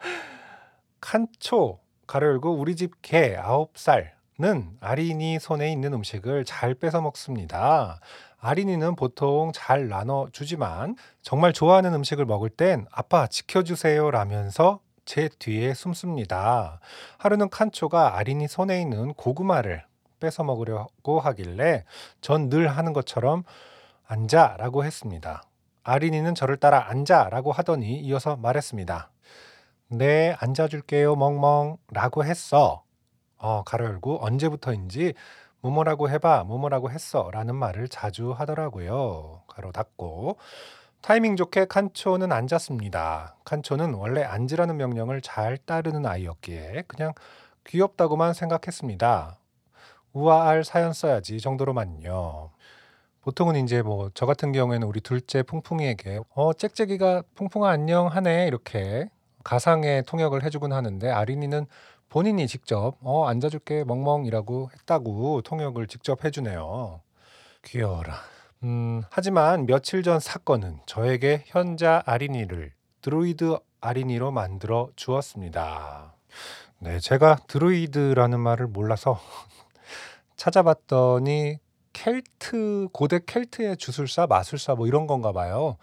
칸초 1.00 1.78
가로 2.06 2.26
열고 2.26 2.52
우리 2.52 2.76
집개 2.76 3.34
아홉 3.34 3.78
살는 3.78 4.76
아린이 4.80 5.38
손에 5.38 5.72
있는 5.72 5.94
음식을 5.94 6.44
잘 6.44 6.74
뺏어 6.74 7.00
먹습니다. 7.00 7.98
아린이는 8.40 8.94
보통 8.94 9.50
잘 9.52 9.88
나눠 9.88 10.28
주지만 10.32 10.94
정말 11.22 11.52
좋아하는 11.52 11.92
음식을 11.94 12.24
먹을 12.24 12.50
땐 12.50 12.86
아빠 12.92 13.26
지켜주세요 13.26 14.10
라면서 14.10 14.80
제 15.04 15.28
뒤에 15.38 15.74
숨습니다. 15.74 16.80
하루는 17.18 17.48
칸초가 17.50 18.16
아린이 18.16 18.46
손에 18.46 18.80
있는 18.80 19.14
고구마를 19.14 19.84
뺏어 20.20 20.44
먹으려고 20.44 21.20
하길래 21.20 21.84
전 22.20 22.48
늘 22.50 22.68
하는 22.68 22.92
것처럼 22.92 23.42
앉아 24.06 24.56
라고 24.58 24.84
했습니다. 24.84 25.42
아린이는 25.82 26.34
저를 26.34 26.58
따라 26.58 26.88
앉아 26.90 27.28
라고 27.30 27.52
하더니 27.52 27.98
이어서 28.00 28.36
말했습니다. 28.36 29.10
네, 29.90 30.36
앉아줄게요, 30.38 31.16
멍멍 31.16 31.78
라고 31.92 32.24
했어. 32.24 32.82
어, 33.38 33.62
가로 33.64 33.86
열고 33.86 34.24
언제부터인지 34.24 35.14
뭐뭐라고 35.60 36.08
해봐, 36.10 36.44
뭐뭐라고 36.44 36.90
했어 36.90 37.30
라는 37.32 37.56
말을 37.56 37.88
자주 37.88 38.32
하더라고요. 38.32 39.42
가로 39.48 39.72
닫고 39.72 40.36
타이밍 41.02 41.36
좋게 41.36 41.66
칸초는 41.66 42.32
앉았습니다. 42.32 43.36
칸초는 43.44 43.94
원래 43.94 44.22
앉으라는 44.24 44.76
명령을 44.76 45.20
잘 45.20 45.56
따르는 45.58 46.06
아이였기에 46.06 46.84
그냥 46.88 47.12
귀엽다고만 47.66 48.34
생각했습니다. 48.34 49.38
우아할 50.12 50.64
사연 50.64 50.92
써야지 50.92 51.40
정도로만요. 51.40 52.50
보통은 53.22 53.56
이제 53.56 53.82
뭐 53.82 54.10
저 54.14 54.26
같은 54.26 54.52
경우에는 54.52 54.86
우리 54.86 55.00
둘째 55.00 55.42
풍풍이에게 55.42 56.20
어 56.34 56.52
짹짹이가 56.52 57.22
풍풍아 57.34 57.68
안녕 57.70 58.06
하네 58.06 58.46
이렇게 58.46 59.08
가상의 59.44 60.04
통역을 60.04 60.42
해주곤 60.44 60.72
하는데 60.72 61.10
아린이는 61.10 61.66
본인이 62.08 62.46
직접 62.46 62.96
어 63.02 63.26
앉아줄게 63.26 63.84
멍멍이라고 63.84 64.70
했다고 64.72 65.42
통역을 65.42 65.86
직접 65.86 66.24
해주네요. 66.24 67.02
귀여워라. 67.64 68.14
음, 68.64 69.02
하지만 69.10 69.66
며칠 69.66 70.02
전 70.02 70.18
사건은 70.18 70.80
저에게 70.86 71.44
현자 71.46 72.02
아린이를 72.06 72.72
드로이드 73.02 73.58
아린이로 73.80 74.32
만들어 74.32 74.88
주었습니다. 74.96 76.14
네, 76.80 76.98
제가 76.98 77.36
드로이드라는 77.46 78.40
말을 78.40 78.68
몰라서 78.68 79.20
찾아봤더니 80.36 81.58
켈트 81.92 82.88
고대 82.92 83.20
켈트의 83.24 83.76
주술사 83.76 84.26
마술사 84.26 84.74
뭐 84.74 84.86
이런 84.86 85.06
건가 85.06 85.32
봐요. 85.32 85.76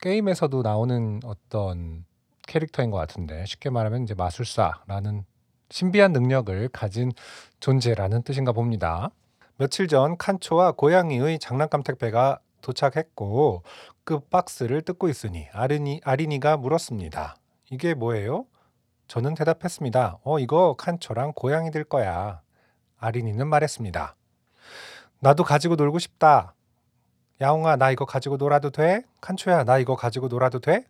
게임에서도 0.00 0.62
나오는 0.62 1.20
어떤 1.24 2.04
캐릭터인 2.46 2.90
것 2.90 2.96
같은데 2.96 3.44
쉽게 3.46 3.70
말하면 3.70 4.02
이제 4.04 4.14
마술사라는 4.14 5.24
신비한 5.70 6.12
능력을 6.12 6.68
가진 6.68 7.12
존재라는 7.60 8.22
뜻인가 8.22 8.52
봅니다. 8.52 9.10
며칠 9.56 9.88
전 9.88 10.16
칸초와 10.18 10.72
고양이의 10.72 11.38
장난감 11.38 11.82
택배가 11.82 12.40
도착했고 12.60 13.62
그 14.04 14.20
박스를 14.20 14.82
뜯고 14.82 15.08
있으니 15.08 15.48
아린이, 15.52 16.00
아린이가 16.04 16.56
물었습니다. 16.56 17.36
이게 17.70 17.94
뭐예요? 17.94 18.46
저는 19.06 19.34
대답했습니다. 19.34 20.18
어, 20.22 20.38
이거 20.38 20.74
칸초랑 20.76 21.32
고양이들 21.34 21.84
거야. 21.84 22.42
아린이는 22.98 23.46
말했습니다. 23.46 24.16
나도 25.20 25.44
가지고 25.44 25.76
놀고 25.76 25.98
싶다. 25.98 26.54
야옹아, 27.40 27.76
나 27.76 27.90
이거 27.90 28.04
가지고 28.04 28.36
놀아도 28.36 28.70
돼? 28.70 29.02
칸초야, 29.20 29.64
나 29.64 29.78
이거 29.78 29.96
가지고 29.96 30.28
놀아도 30.28 30.60
돼? 30.60 30.84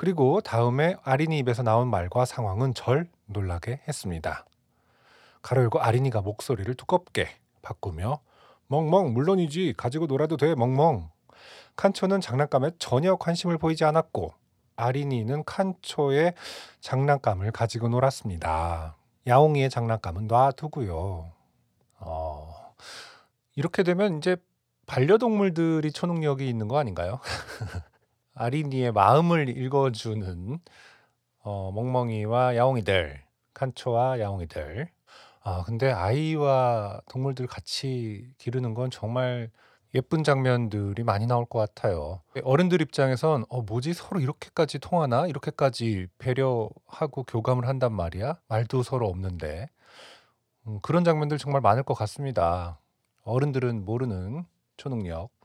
그리고 0.00 0.40
다음에 0.40 0.96
아린이 1.02 1.36
입에서 1.40 1.62
나온 1.62 1.88
말과 1.88 2.24
상황은 2.24 2.72
절 2.72 3.06
놀라게 3.26 3.82
했습니다. 3.86 4.46
가로 5.42 5.60
열고 5.60 5.78
아린이가 5.78 6.22
목소리를 6.22 6.72
두껍게 6.72 7.28
바꾸며 7.60 8.20
멍멍 8.68 9.12
물론이지 9.12 9.74
가지고 9.76 10.06
놀아도 10.06 10.38
돼 10.38 10.54
멍멍 10.54 11.10
칸초는 11.76 12.22
장난감에 12.22 12.70
전혀 12.78 13.16
관심을 13.16 13.58
보이지 13.58 13.84
않았고 13.84 14.32
아린이는 14.76 15.44
칸초의 15.44 16.32
장난감을 16.80 17.52
가지고 17.52 17.88
놀았습니다. 17.88 18.96
야옹이의 19.26 19.68
장난감은 19.68 20.28
놔두고요. 20.28 21.30
어, 21.98 22.74
이렇게 23.54 23.82
되면 23.82 24.16
이제 24.16 24.38
반려동물들이 24.86 25.92
초능력이 25.92 26.48
있는 26.48 26.68
거 26.68 26.78
아닌가요? 26.78 27.20
아린이의 28.40 28.92
마음을 28.92 29.50
읽어주는 29.50 30.58
어, 31.42 31.72
멍멍이와 31.72 32.56
야옹이들, 32.56 33.22
칸초와 33.52 34.18
야옹이들. 34.18 34.88
아, 35.42 35.62
근데 35.66 35.92
아이와 35.92 37.02
동물들 37.10 37.46
같이 37.46 38.32
기르는 38.38 38.72
건 38.72 38.90
정말 38.90 39.50
예쁜 39.94 40.24
장면들이 40.24 41.04
많이 41.04 41.26
나올 41.26 41.44
것 41.44 41.58
같아요. 41.58 42.22
어른들 42.42 42.80
입장에선 42.80 43.44
어, 43.50 43.60
뭐지 43.60 43.92
서로 43.92 44.20
이렇게까지 44.20 44.78
통하나? 44.78 45.26
이렇게까지 45.26 46.06
배려하고 46.16 47.24
교감을 47.24 47.68
한단 47.68 47.92
말이야? 47.92 48.38
말도 48.48 48.82
서로 48.82 49.06
없는데. 49.08 49.68
음, 50.66 50.78
그런 50.80 51.04
장면들 51.04 51.36
정말 51.36 51.60
많을 51.60 51.82
것 51.82 51.92
같습니다. 51.92 52.80
어른들은 53.24 53.84
모르는 53.84 54.46
초능력. 54.78 55.39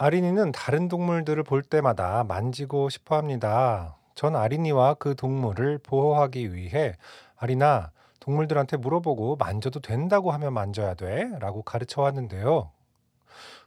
아린이는 0.00 0.52
다른 0.52 0.86
동물들을 0.86 1.42
볼 1.42 1.60
때마다 1.62 2.22
만지고 2.22 2.88
싶어 2.88 3.16
합니다. 3.16 3.96
전 4.14 4.36
아린이와 4.36 4.94
그 4.94 5.16
동물을 5.16 5.78
보호하기 5.78 6.54
위해 6.54 6.94
아린아, 7.36 7.90
동물들한테 8.20 8.76
물어보고 8.76 9.36
만져도 9.36 9.80
된다고 9.80 10.30
하면 10.30 10.52
만져야 10.54 10.94
돼 10.94 11.28
라고 11.40 11.62
가르쳐 11.62 12.02
왔는데요. 12.02 12.70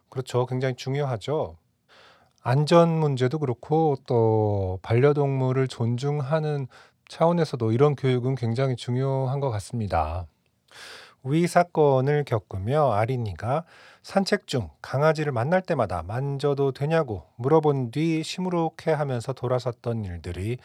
그렇죠. 0.08 0.46
굉장히 0.46 0.76
중요하죠. 0.76 1.58
안전 2.44 2.90
문제도 2.90 3.38
그렇고 3.38 3.98
또 4.08 4.80
반려동물을 4.84 5.68
존중하는 5.68 6.68
차원에서도 7.10 7.74
이런 7.74 7.96
교육은 7.98 8.36
굉장히 8.36 8.78
중요한 8.78 9.42
것 9.42 9.50
같습니다. 9.52 10.28
위 11.24 11.46
사건을 11.48 12.24
겪으며 12.24 12.94
아린이가 12.94 13.64
산책 14.02 14.48
중 14.48 14.70
강아지를 14.82 15.32
만날 15.32 15.62
때마다 15.62 16.02
만져도 16.02 16.72
되냐고 16.72 17.24
물어본 17.36 17.92
뒤 17.92 18.24
시무룩해 18.24 18.92
하면서 18.92 19.32
돌아섰던 19.32 20.04
일들이 20.06 20.58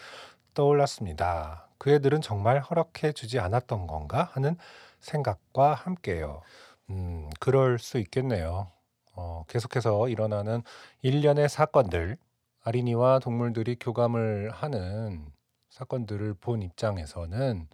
떠올랐습니다. 0.54 1.68
그 1.78 1.90
애들은 1.90 2.22
정말 2.22 2.60
허락해 2.60 3.12
주지 3.12 3.38
않았던 3.38 3.86
건가 3.86 4.30
하는 4.32 4.56
생각과 5.00 5.75
함께요. 5.75 6.40
음, 6.88 7.28
그럴 7.38 7.78
수 7.78 7.98
있겠네요. 7.98 8.70
어, 9.14 9.44
계속해서 9.48 10.08
일어나는 10.08 10.62
일련의 11.02 11.50
사건들, 11.50 12.16
아린이와 12.64 13.18
동물들이 13.18 13.76
교감을 13.78 14.50
하는 14.50 15.26
사건들을 15.68 16.34
본 16.40 16.62
입장에서는 16.62 17.68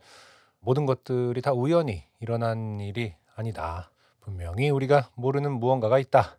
모든 0.63 0.87
것들이 0.87 1.43
다 1.43 1.53
우연히 1.53 2.05
일어난 2.21 2.79
일이 2.79 3.15
아니다. 3.35 3.91
분명히 4.21 4.71
우리가 4.71 5.11
모르는 5.17 5.51
무언가가 5.53 5.99
있다. 5.99 6.39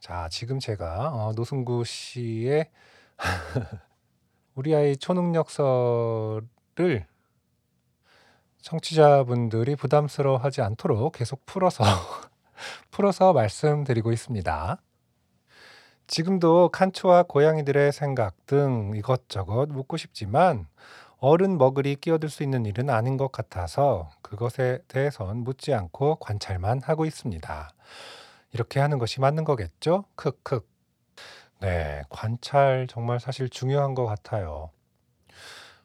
자, 0.00 0.28
지금 0.30 0.58
제가 0.58 1.10
어, 1.12 1.32
노승구 1.36 1.84
씨의 1.84 2.70
우리 4.54 4.74
아이 4.74 4.96
초능력서를 4.96 6.46
청취자분들이 8.62 9.76
부담스러워하지 9.76 10.62
않도록 10.62 11.12
계속 11.12 11.44
풀어서 11.44 11.84
풀어서 12.90 13.34
말씀드리고 13.34 14.10
있습니다. 14.10 14.80
지금도 16.06 16.70
칸초와 16.70 17.24
고양이들의 17.24 17.92
생각 17.92 18.46
등 18.46 18.92
이것저것 18.96 19.66
묻고 19.66 19.98
싶지만 19.98 20.66
어른 21.18 21.56
머글이 21.56 21.96
끼어들 21.96 22.28
수 22.28 22.42
있는 22.42 22.66
일은 22.66 22.90
아닌 22.90 23.16
것 23.16 23.32
같아서 23.32 24.10
그것에 24.22 24.80
대해선 24.88 25.38
묻지 25.38 25.72
않고 25.72 26.16
관찰만 26.16 26.82
하고 26.82 27.06
있습니다. 27.06 27.70
이렇게 28.52 28.80
하는 28.80 28.98
것이 28.98 29.20
맞는 29.20 29.44
거겠죠? 29.44 30.04
크크. 30.14 30.60
네, 31.60 32.02
관찰 32.10 32.86
정말 32.88 33.18
사실 33.18 33.48
중요한 33.48 33.94
것 33.94 34.04
같아요. 34.04 34.70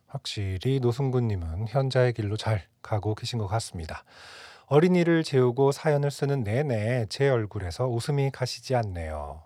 확실히 0.08 0.82
노승구님은 0.82 1.70
현자의 1.70 2.12
길로 2.12 2.36
잘 2.36 2.63
가고 2.82 3.15
계신 3.15 3.39
것 3.39 3.48
같습니다. 3.48 4.04
어린이를 4.65 5.24
재우고 5.24 5.72
사연을 5.72 6.12
쓰는 6.12 6.44
내내 6.44 7.06
제 7.08 7.30
얼굴에서 7.30 7.88
웃음이 7.88 8.32
가시지 8.32 8.76
않네요. 8.76 9.41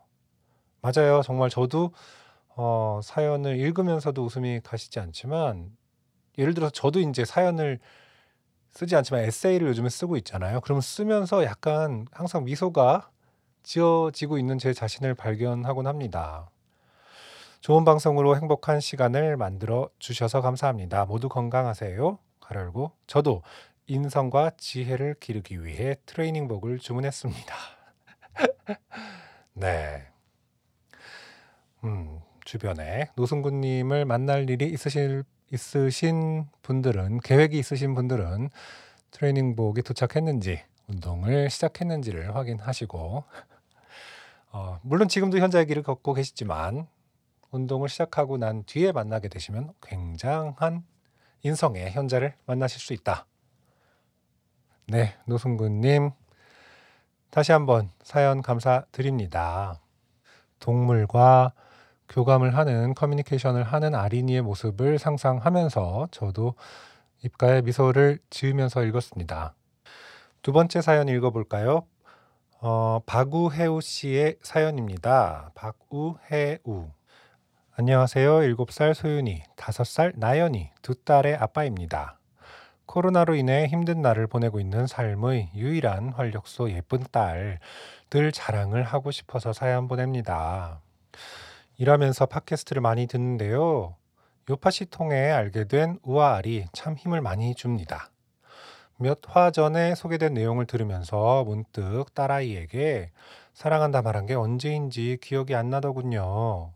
맞아요. 0.81 1.21
정말 1.23 1.49
저도 1.49 1.91
어, 2.55 2.99
사연을 3.03 3.57
읽으면서도 3.57 4.23
웃음이 4.23 4.61
가시지 4.63 4.99
않지만 4.99 5.75
예를 6.37 6.53
들어서 6.53 6.71
저도 6.71 6.99
이제 6.99 7.25
사연을 7.25 7.79
쓰지 8.71 8.95
않지만 8.95 9.23
에세이를 9.23 9.67
요즘에 9.69 9.89
쓰고 9.89 10.17
있잖아요. 10.17 10.59
그러면 10.61 10.81
쓰면서 10.81 11.43
약간 11.45 12.05
항상 12.11 12.43
미소가 12.43 13.09
지어지고 13.63 14.37
있는 14.37 14.57
제 14.57 14.73
자신을 14.73 15.15
발견하곤 15.15 15.87
합니다. 15.87 16.49
좋은 17.61 17.83
방송으로 17.83 18.35
행복한 18.35 18.79
시간을 18.79 19.37
만들어 19.37 19.89
주셔서 19.97 20.41
감사합니다. 20.41 21.05
모두 21.05 21.29
건강하세요. 21.29 22.19
가열고 22.41 22.91
저도 23.07 23.41
인성과 23.87 24.51
지혜를 24.57 25.15
기르기 25.19 25.63
위해 25.63 25.95
트레이닝복을 26.05 26.79
주문했습니다. 26.79 27.55
네. 29.53 30.07
음, 31.83 32.19
주변에 32.45 33.09
노승구님을 33.15 34.05
만날 34.05 34.49
일이 34.49 34.65
있으실, 34.67 35.23
있으신 35.51 36.45
분들은, 36.61 37.19
계획이 37.19 37.57
있으신 37.57 37.95
분들은 37.95 38.49
트레이닝복이 39.11 39.81
도착했는지, 39.81 40.61
운동을 40.87 41.49
시작했는지를 41.49 42.35
확인하시고, 42.35 43.23
어, 44.51 44.79
물론 44.83 45.09
지금도 45.09 45.39
현자의 45.39 45.65
길을 45.65 45.83
걷고 45.83 46.13
계시지만, 46.13 46.87
운동을 47.51 47.89
시작하고 47.89 48.37
난 48.37 48.63
뒤에 48.65 48.91
만나게 48.91 49.27
되시면 49.27 49.73
굉장한 49.81 50.83
인성의 51.43 51.91
현자를 51.91 52.35
만나실 52.45 52.79
수 52.79 52.93
있다. 52.93 53.25
네, 54.87 55.15
노승구님 55.25 56.11
다시 57.31 57.51
한번 57.51 57.91
사연 58.03 58.41
감사드립니다. 58.41 59.79
동물과 60.59 61.53
교감을 62.09 62.55
하는 62.55 62.93
커뮤니케이션을 62.93 63.63
하는 63.63 63.95
아린이의 63.95 64.41
모습을 64.41 64.99
상상하면서 64.99 66.09
저도 66.11 66.55
입가에 67.23 67.61
미소를 67.61 68.19
지으면서 68.29 68.83
읽었습니다. 68.83 69.55
두 70.41 70.53
번째 70.53 70.81
사연 70.81 71.07
읽어볼까요? 71.09 71.85
어, 72.61 72.99
박우혜우 73.05 73.81
씨의 73.81 74.37
사연입니다. 74.41 75.51
박우혜우. 75.55 76.89
안녕하세요. 77.77 78.39
7살 78.39 78.93
소윤이, 78.93 79.43
5살 79.57 80.13
나연이, 80.15 80.71
두 80.81 80.95
딸의 80.95 81.35
아빠입니다. 81.35 82.19
코로나로 82.85 83.35
인해 83.35 83.67
힘든 83.67 84.01
날을 84.01 84.27
보내고 84.27 84.59
있는 84.59 84.87
삶의 84.87 85.51
유일한 85.55 86.13
활력소 86.13 86.71
예쁜 86.71 87.03
딸, 87.11 87.59
늘 88.09 88.31
자랑을 88.31 88.83
하고 88.83 89.11
싶어서 89.11 89.51
사연 89.51 89.87
보냅니다. 89.87 90.79
일하면서 91.77 92.27
팟캐스트를 92.27 92.81
많이 92.81 93.07
듣는데요. 93.07 93.95
요파시 94.49 94.85
통해 94.85 95.31
알게 95.31 95.65
된 95.65 95.99
우아알이 96.03 96.67
참 96.73 96.95
힘을 96.95 97.21
많이 97.21 97.55
줍니다. 97.55 98.09
몇 98.97 99.19
화 99.27 99.51
전에 99.51 99.93
소개된 99.95 100.33
내용을 100.33 100.65
들으면서 100.67 101.43
문득 101.43 102.13
딸아이에게 102.13 103.11
사랑한다 103.53 104.01
말한 104.01 104.25
게 104.25 104.35
언제인지 104.35 105.17
기억이 105.21 105.53
안 105.53 105.69
나더군요. 105.69 106.71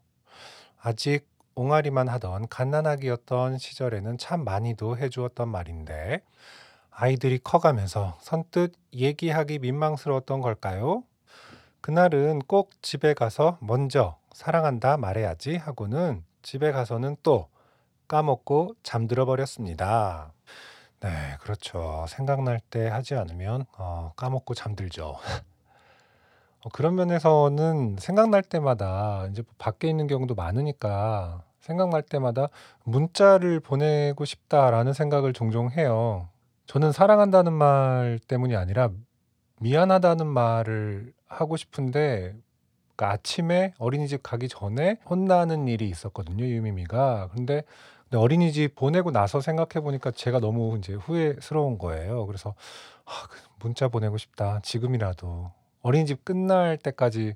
아직 0.82 1.28
옹알이만 1.56 2.10
하던 2.10 2.50
갓난아기였던 2.50 3.58
시절에는 3.58 4.18
참 4.18 4.44
많이도 4.44 4.98
해주었던 4.98 5.48
말인데 5.48 6.22
아이들이 6.92 7.40
커가면서 7.42 8.18
선뜻 8.22 8.74
얘기하기 8.94 9.60
민망스러웠던 9.60 10.42
걸까요? 10.42 11.04
그날은 11.80 12.40
꼭 12.48 12.72
집에 12.82 13.14
가서 13.14 13.58
먼저 13.62 14.19
사랑한다 14.40 14.96
말해야지 14.96 15.58
하고는 15.58 16.24
집에 16.44 16.72
가서는 16.72 17.18
또 17.24 17.50
까먹고 18.08 18.74
잠들어 18.84 19.26
버렸습니다. 19.26 20.32
네, 21.02 21.10
그렇죠. 21.42 22.06
생각날 22.08 22.62
때 22.62 22.88
하지 22.88 23.16
않으면 23.16 23.66
어, 23.78 24.14
까먹고 24.16 24.54
잠들죠. 24.54 25.18
어, 26.64 26.70
그런 26.72 26.96
면에서는 26.96 27.98
생각날 28.00 28.42
때마다 28.42 29.28
이제 29.30 29.44
밖에 29.58 29.90
있는 29.90 30.08
경우도 30.08 30.36
많으니까 30.36 31.44
생각날 31.60 32.02
때마다 32.02 32.48
문자를 32.86 33.60
보내고 33.60 34.24
싶다라는 34.24 34.94
생각을 34.94 35.34
종종 35.34 35.70
해요. 35.70 36.30
저는 36.66 36.94
사랑한다는 36.94 37.52
말 37.52 38.22
때문이 38.26 38.56
아니라 38.56 38.90
미안하다는 39.60 40.28
말을 40.28 41.12
하고 41.28 41.58
싶은데 41.58 42.36
그러니까 43.00 43.12
아침에 43.12 43.74
어린이집 43.78 44.22
가기 44.22 44.50
전에 44.50 44.98
혼나는 45.10 45.70
일이 45.70 45.88
있었거든요, 45.88 46.44
유미미가. 46.44 47.30
근데, 47.34 47.64
근데 48.04 48.18
어린이집 48.18 48.76
보내고 48.76 49.12
나서 49.12 49.40
생각해 49.40 49.82
보니까 49.82 50.12
제가 50.12 50.42
너무 50.42 50.78
이제 50.78 50.94
후회스러운 50.96 51.78
거예요. 51.78 52.26
그래서 52.26 52.56
아, 53.06 53.28
그 53.30 53.40
문자 53.62 53.88
보내고 53.88 54.18
싶다. 54.18 54.60
지금이라도 54.64 55.50
어린이집 55.82 56.26
끝날 56.26 56.78
때까지 56.78 57.36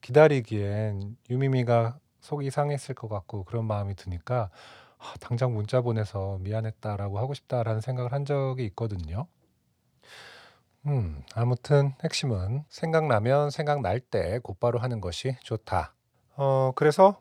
기다리기엔 0.00 1.16
유미미가 1.30 1.98
속이 2.20 2.50
상했을 2.50 2.96
것 2.96 3.08
같고 3.08 3.44
그런 3.44 3.64
마음이 3.64 3.94
드니까 3.94 4.50
아, 4.98 5.14
당장 5.20 5.54
문자 5.54 5.82
보내서 5.82 6.38
미안했다라고 6.40 7.20
하고 7.20 7.32
싶다라는 7.32 7.80
생각을 7.80 8.12
한 8.12 8.24
적이 8.24 8.64
있거든요. 8.66 9.28
음, 10.86 11.22
아무튼 11.34 11.94
핵심은 12.04 12.64
생각나면 12.68 13.50
생각날 13.50 13.98
때 14.00 14.38
곧바로 14.42 14.78
하는 14.78 15.00
것이 15.00 15.36
좋다. 15.42 15.92
어, 16.36 16.72
그래서 16.76 17.20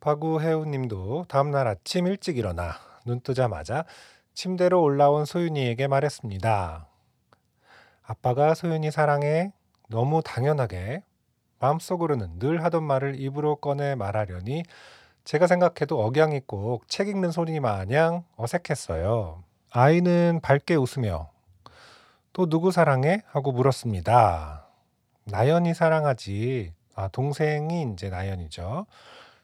바구해우 0.00 0.64
님도 0.66 1.26
다음날 1.28 1.66
아침 1.68 2.06
일찍 2.06 2.38
일어나 2.38 2.72
눈 3.06 3.20
뜨자마자 3.20 3.84
침대로 4.34 4.82
올라온 4.82 5.24
소윤이에게 5.24 5.86
말했습니다. 5.86 6.88
아빠가 8.02 8.54
소윤이 8.54 8.90
사랑해 8.90 9.52
너무 9.88 10.22
당연하게 10.24 11.02
마음속으로는 11.60 12.38
늘 12.38 12.64
하던 12.64 12.84
말을 12.84 13.20
입으로 13.20 13.56
꺼내 13.56 13.94
말하려니 13.94 14.62
제가 15.24 15.46
생각해도 15.46 16.02
억양이 16.02 16.40
꼭 16.40 16.86
책 16.88 17.08
읽는 17.08 17.30
소리 17.32 17.60
마냥 17.60 18.24
어색했어요. 18.36 19.42
아이는 19.70 20.40
밝게 20.42 20.76
웃으며 20.76 21.30
또 22.32 22.48
누구 22.48 22.70
사랑해? 22.70 23.22
하고 23.26 23.52
물었습니다. 23.52 24.68
나연이 25.24 25.74
사랑하지. 25.74 26.72
아, 26.94 27.08
동생이 27.08 27.92
이제 27.92 28.10
나연이죠. 28.10 28.86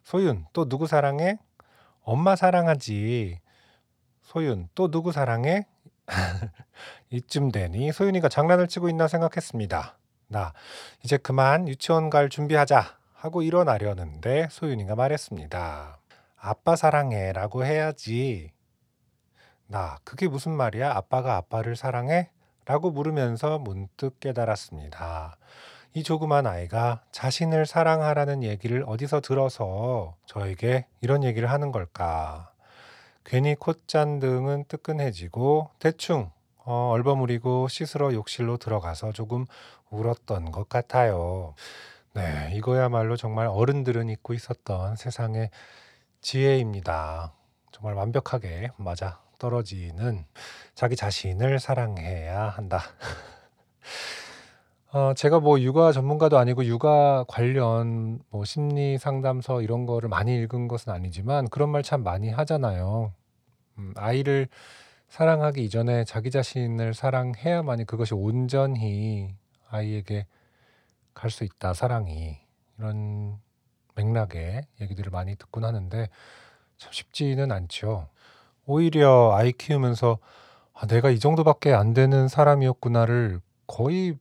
소윤, 0.02 0.46
또 0.52 0.68
누구 0.68 0.86
사랑해? 0.86 1.38
엄마 2.02 2.36
사랑하지. 2.36 3.40
소윤, 4.22 4.68
또 4.74 4.90
누구 4.90 5.12
사랑해? 5.12 5.66
이쯤 7.10 7.52
되니 7.52 7.92
소윤이가 7.92 8.28
장난을 8.28 8.68
치고 8.68 8.88
있나 8.88 9.08
생각했습니다. 9.08 9.98
나 10.28 10.52
이제 11.02 11.16
그만 11.16 11.68
유치원 11.68 12.10
갈 12.10 12.28
준비하자 12.28 12.98
하고 13.14 13.42
일어나려는데 13.42 14.48
소윤이가 14.50 14.96
말했습니다. 14.96 15.98
아빠 16.36 16.76
사랑해 16.76 17.32
라고 17.32 17.64
해야지. 17.64 18.52
나 19.66 19.96
그게 20.04 20.28
무슨 20.28 20.52
말이야? 20.52 20.94
아빠가 20.94 21.36
아빠를 21.36 21.76
사랑해? 21.76 22.30
라고 22.66 22.90
물으면서 22.90 23.58
문득 23.58 24.20
깨달았습니다. 24.20 25.36
이 25.94 26.02
조그만 26.02 26.46
아이가 26.46 27.02
자신을 27.12 27.66
사랑하라는 27.66 28.42
얘기를 28.42 28.84
어디서 28.86 29.20
들어서 29.20 30.16
저에게 30.26 30.86
이런 31.00 31.22
얘기를 31.22 31.50
하는 31.50 31.70
걸까? 31.70 32.50
괜히 33.24 33.54
콧잔 33.54 34.18
등은 34.18 34.64
뜨끈해지고 34.68 35.70
대충 35.78 36.30
어, 36.64 36.90
얼버무리고 36.92 37.68
씻으러 37.68 38.12
욕실로 38.12 38.56
들어가서 38.56 39.12
조금 39.12 39.46
울었던 39.90 40.50
것 40.50 40.68
같아요. 40.68 41.54
네, 42.14 42.52
이거야말로 42.54 43.16
정말 43.16 43.46
어른들은 43.46 44.08
잊고 44.08 44.34
있었던 44.34 44.96
세상의 44.96 45.50
지혜입니다. 46.20 47.32
정말 47.70 47.94
완벽하게 47.94 48.70
맞아 48.76 49.23
떨어지는 49.48 50.24
자기 50.74 50.96
자신을 50.96 51.58
사랑해야 51.60 52.48
한다. 52.48 52.80
어, 54.92 55.12
제가 55.14 55.40
뭐 55.40 55.60
육아 55.60 55.92
전문가도 55.92 56.38
아니고 56.38 56.64
육아 56.64 57.24
관련 57.28 58.20
뭐 58.30 58.44
심리 58.46 58.96
상담서 58.96 59.60
이런 59.60 59.84
거를 59.86 60.08
많이 60.08 60.34
읽은 60.36 60.66
것은 60.68 60.92
아니지만 60.92 61.48
그런 61.48 61.68
말 61.70 61.82
참 61.82 62.02
많이 62.02 62.30
하잖아요. 62.30 63.12
음, 63.78 63.92
아이를 63.96 64.48
사랑하기 65.08 65.62
이전에 65.64 66.04
자기 66.04 66.30
자신을 66.30 66.94
사랑해야만이 66.94 67.84
그것이 67.84 68.14
온전히 68.14 69.34
아이에게 69.68 70.26
갈 71.14 71.30
수 71.30 71.44
있다, 71.44 71.74
사랑이. 71.74 72.38
이런 72.78 73.38
맥락의 73.96 74.66
얘기들을 74.80 75.10
많이 75.12 75.36
듣곤 75.36 75.64
하는데 75.64 76.08
참 76.78 76.92
쉽지는 76.92 77.52
않죠. 77.52 78.08
오히려 78.66 79.32
아이 79.34 79.52
키우면서 79.52 80.18
아, 80.72 80.86
내가 80.86 81.10
이 81.10 81.18
정도밖에 81.18 81.72
안 81.72 81.94
되는 81.94 82.28
사람이었구나를 82.28 83.40
거의 83.66 84.18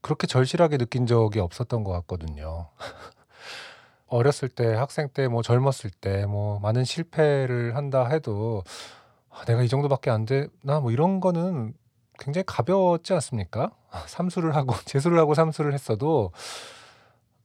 그렇게 0.00 0.26
절실하게 0.26 0.78
느낀 0.78 1.06
적이 1.06 1.40
없었던 1.40 1.84
것 1.84 1.92
같거든요. 1.92 2.68
어렸을 4.08 4.48
때, 4.48 4.74
학생 4.74 5.08
때, 5.08 5.28
뭐 5.28 5.42
젊었을 5.42 5.90
때, 5.90 6.26
뭐 6.26 6.58
많은 6.60 6.84
실패를 6.84 7.74
한다 7.74 8.06
해도 8.06 8.62
아, 9.30 9.44
내가 9.44 9.62
이 9.62 9.68
정도밖에 9.68 10.10
안 10.10 10.26
되나 10.26 10.80
뭐 10.80 10.90
이런 10.90 11.20
거는 11.20 11.74
굉장히 12.18 12.44
가벼웠지 12.46 13.12
않습니까? 13.14 13.70
아, 13.90 14.04
삼수를 14.06 14.54
하고 14.54 14.74
재수를 14.84 15.18
하고 15.18 15.34
삼수를 15.34 15.72
했어도 15.74 16.32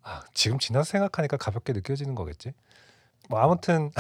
아, 0.04 0.21
지금 0.34 0.60
지나서 0.60 0.91
생각하니까 0.91 1.38
가볍게 1.38 1.73
느껴지는 1.73 2.15
거겠지. 2.15 2.54
뭐 3.30 3.39
아무튼 3.39 3.91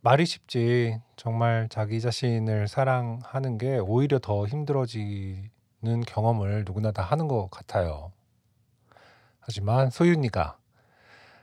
말이 0.00 0.26
쉽지 0.26 1.00
정말 1.16 1.68
자기 1.70 2.00
자신을 2.00 2.68
사랑하는 2.68 3.58
게 3.58 3.78
오히려 3.78 4.18
더 4.20 4.46
힘들어지는 4.46 5.50
경험을 6.06 6.64
누구나 6.64 6.92
다 6.92 7.02
하는 7.02 7.26
것 7.26 7.50
같아요. 7.50 8.12
하지만 9.40 9.90
소윤이가 9.90 10.56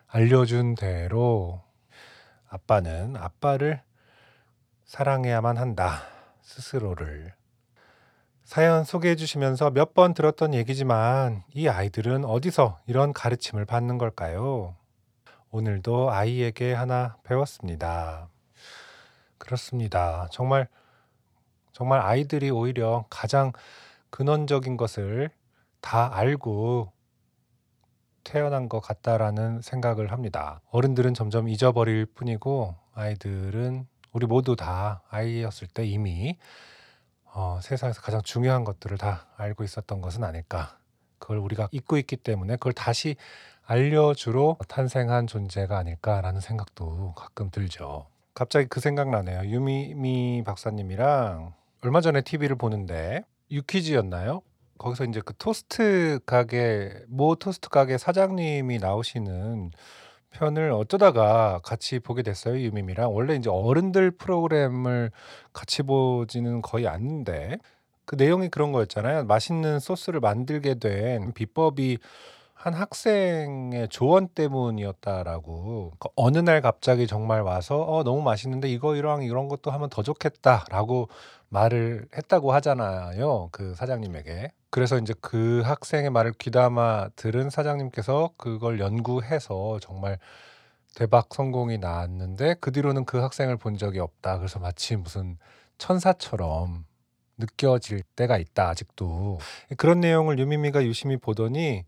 알려준 0.07 0.75
대로 0.75 1.61
아빠는 2.47 3.17
아빠를 3.17 3.81
사랑해야만 4.85 5.57
한다. 5.57 6.03
스스로를. 6.41 7.33
사연 8.45 8.83
소개해 8.83 9.15
주시면서 9.15 9.71
몇 9.71 9.93
번 9.95 10.13
들었던 10.13 10.53
얘기지만 10.53 11.43
이 11.53 11.67
아이들은 11.67 12.23
어디서 12.23 12.79
이런 12.85 13.11
가르침을 13.11 13.65
받는 13.65 13.97
걸까요? 13.97 14.75
오늘도 15.49 16.11
아이에게 16.11 16.73
하나 16.73 17.17
배웠습니다. 17.23 18.29
그렇습니다. 19.45 20.27
정말 20.31 20.67
정말 21.71 22.01
아이들이 22.01 22.49
오히려 22.49 23.05
가장 23.10 23.51
근원적인 24.10 24.75
것을 24.75 25.29
다 25.81 26.10
알고 26.17 26.91
태어난 28.23 28.67
것 28.67 28.79
같다라는 28.79 29.62
생각을 29.62 30.12
합니다. 30.12 30.62
어른들은 30.71 31.13
점점 31.13 31.47
잊어버릴 31.47 32.08
뿐이고 32.08 32.75
아이들은 32.93 33.88
우리 34.13 34.25
모두 34.25 34.55
다 34.55 35.03
아이였을 35.10 35.67
때 35.67 35.86
이미 35.86 36.39
어, 37.25 37.60
세상에서 37.62 38.01
가장 38.01 38.21
중요한 38.23 38.63
것들을 38.63 38.97
다 38.97 39.27
알고 39.38 39.63
있었던 39.63 40.01
것은 40.01 40.23
아닐까. 40.23 40.79
그걸 41.19 41.38
우리가 41.38 41.67
잊고 41.71 41.97
있기 41.97 42.17
때문에 42.17 42.55
그걸 42.55 42.73
다시 42.73 43.15
알려주러 43.65 44.58
탄생한 44.67 45.27
존재가 45.27 45.77
아닐까라는 45.77 46.39
생각도 46.39 47.13
가끔 47.15 47.51
들죠. 47.51 48.08
갑자기 48.35 48.67
그 48.67 48.81
생각 48.81 49.09
나네요. 49.09 49.45
유미미 49.45 50.43
박사님이랑 50.45 51.53
얼마 51.83 52.01
전에 52.01 52.21
TV를 52.21 52.57
보는데 52.57 53.23
유퀴즈였나요? 53.49 54.41
거기서 54.77 55.05
이제 55.05 55.21
그 55.23 55.33
토스트 55.37 56.19
가게 56.25 56.91
모 57.07 57.35
토스트 57.35 57.69
가게 57.69 57.97
사장님이 57.97 58.79
나오시는 58.79 59.71
편을 60.31 60.71
어쩌다가 60.71 61.61
같이 61.63 61.99
보게 61.99 62.23
됐어요, 62.23 62.59
유미미랑. 62.59 63.15
원래 63.15 63.35
이제 63.35 63.49
어른들 63.49 64.11
프로그램을 64.11 65.11
같이 65.53 65.81
보지는 65.83 66.61
거의 66.61 66.89
않는데 66.89 67.57
그 68.03 68.15
내용이 68.15 68.49
그런 68.49 68.73
거였잖아요. 68.73 69.23
맛있는 69.23 69.79
소스를 69.79 70.19
만들게 70.19 70.75
된 70.75 71.31
비법이 71.31 71.99
한 72.65 72.73
학생의 72.73 73.89
조언 73.89 74.28
때문이었다라고. 74.28 75.91
그 75.99 76.10
어느 76.15 76.39
날 76.39 76.62
갑자기 76.62 77.06
정말 77.06 77.41
와서 77.41 77.80
어 77.80 78.04
너무 78.04 78.23
맛있는데 78.23 78.67
이거 78.69 78.95
이랑 78.95 79.21
이런 79.21 79.47
것도 79.47 79.69
하면 79.69 79.88
더 79.91 80.01
좋겠다라고 80.01 81.08
말을 81.49 82.08
했다고 82.17 82.54
하잖아요. 82.54 83.49
그 83.51 83.75
사장님에게. 83.75 84.51
그래서 84.71 84.97
이제 84.97 85.13
그 85.21 85.62
학생의 85.63 86.10
말을 86.10 86.34
귀담아 86.39 87.10
들은 87.15 87.51
사장님께서 87.51 88.32
그걸 88.36 88.80
연구해서 88.80 89.78
정말 89.80 90.17
대박 90.95 91.36
성공이 91.36 91.78
나왔는데 91.78 92.56
그 92.62 92.71
뒤로는 92.71 93.06
그 93.06 93.19
학생을 93.19 93.58
본 93.58 93.78
적이 93.78 93.99
없다. 93.99 94.39
그래서 94.39 94.58
마치 94.58 94.95
무슨 94.95 95.38
천사처럼 95.78 96.86
느껴질 97.38 98.01
때가 98.15 98.39
있다 98.39 98.69
아직도 98.69 99.38
그런 99.78 99.99
내용을 99.99 100.39
유미미가 100.39 100.84
유심히 100.84 101.17
보더니 101.17 101.84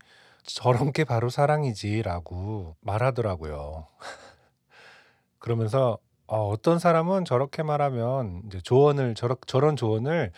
저런 0.48 0.92
게 0.92 1.04
바로 1.04 1.28
사랑이지라고 1.30 2.76
말하더라고요. 2.80 3.86
그러면서 5.38 5.98
어, 6.26 6.48
어떤 6.48 6.78
사람은 6.78 7.24
저렇게 7.24 7.62
말하면 7.62 8.42
이제 8.46 8.60
조언을 8.60 9.14
저런 9.14 9.36
저런 9.46 9.76
조언을 9.76 10.32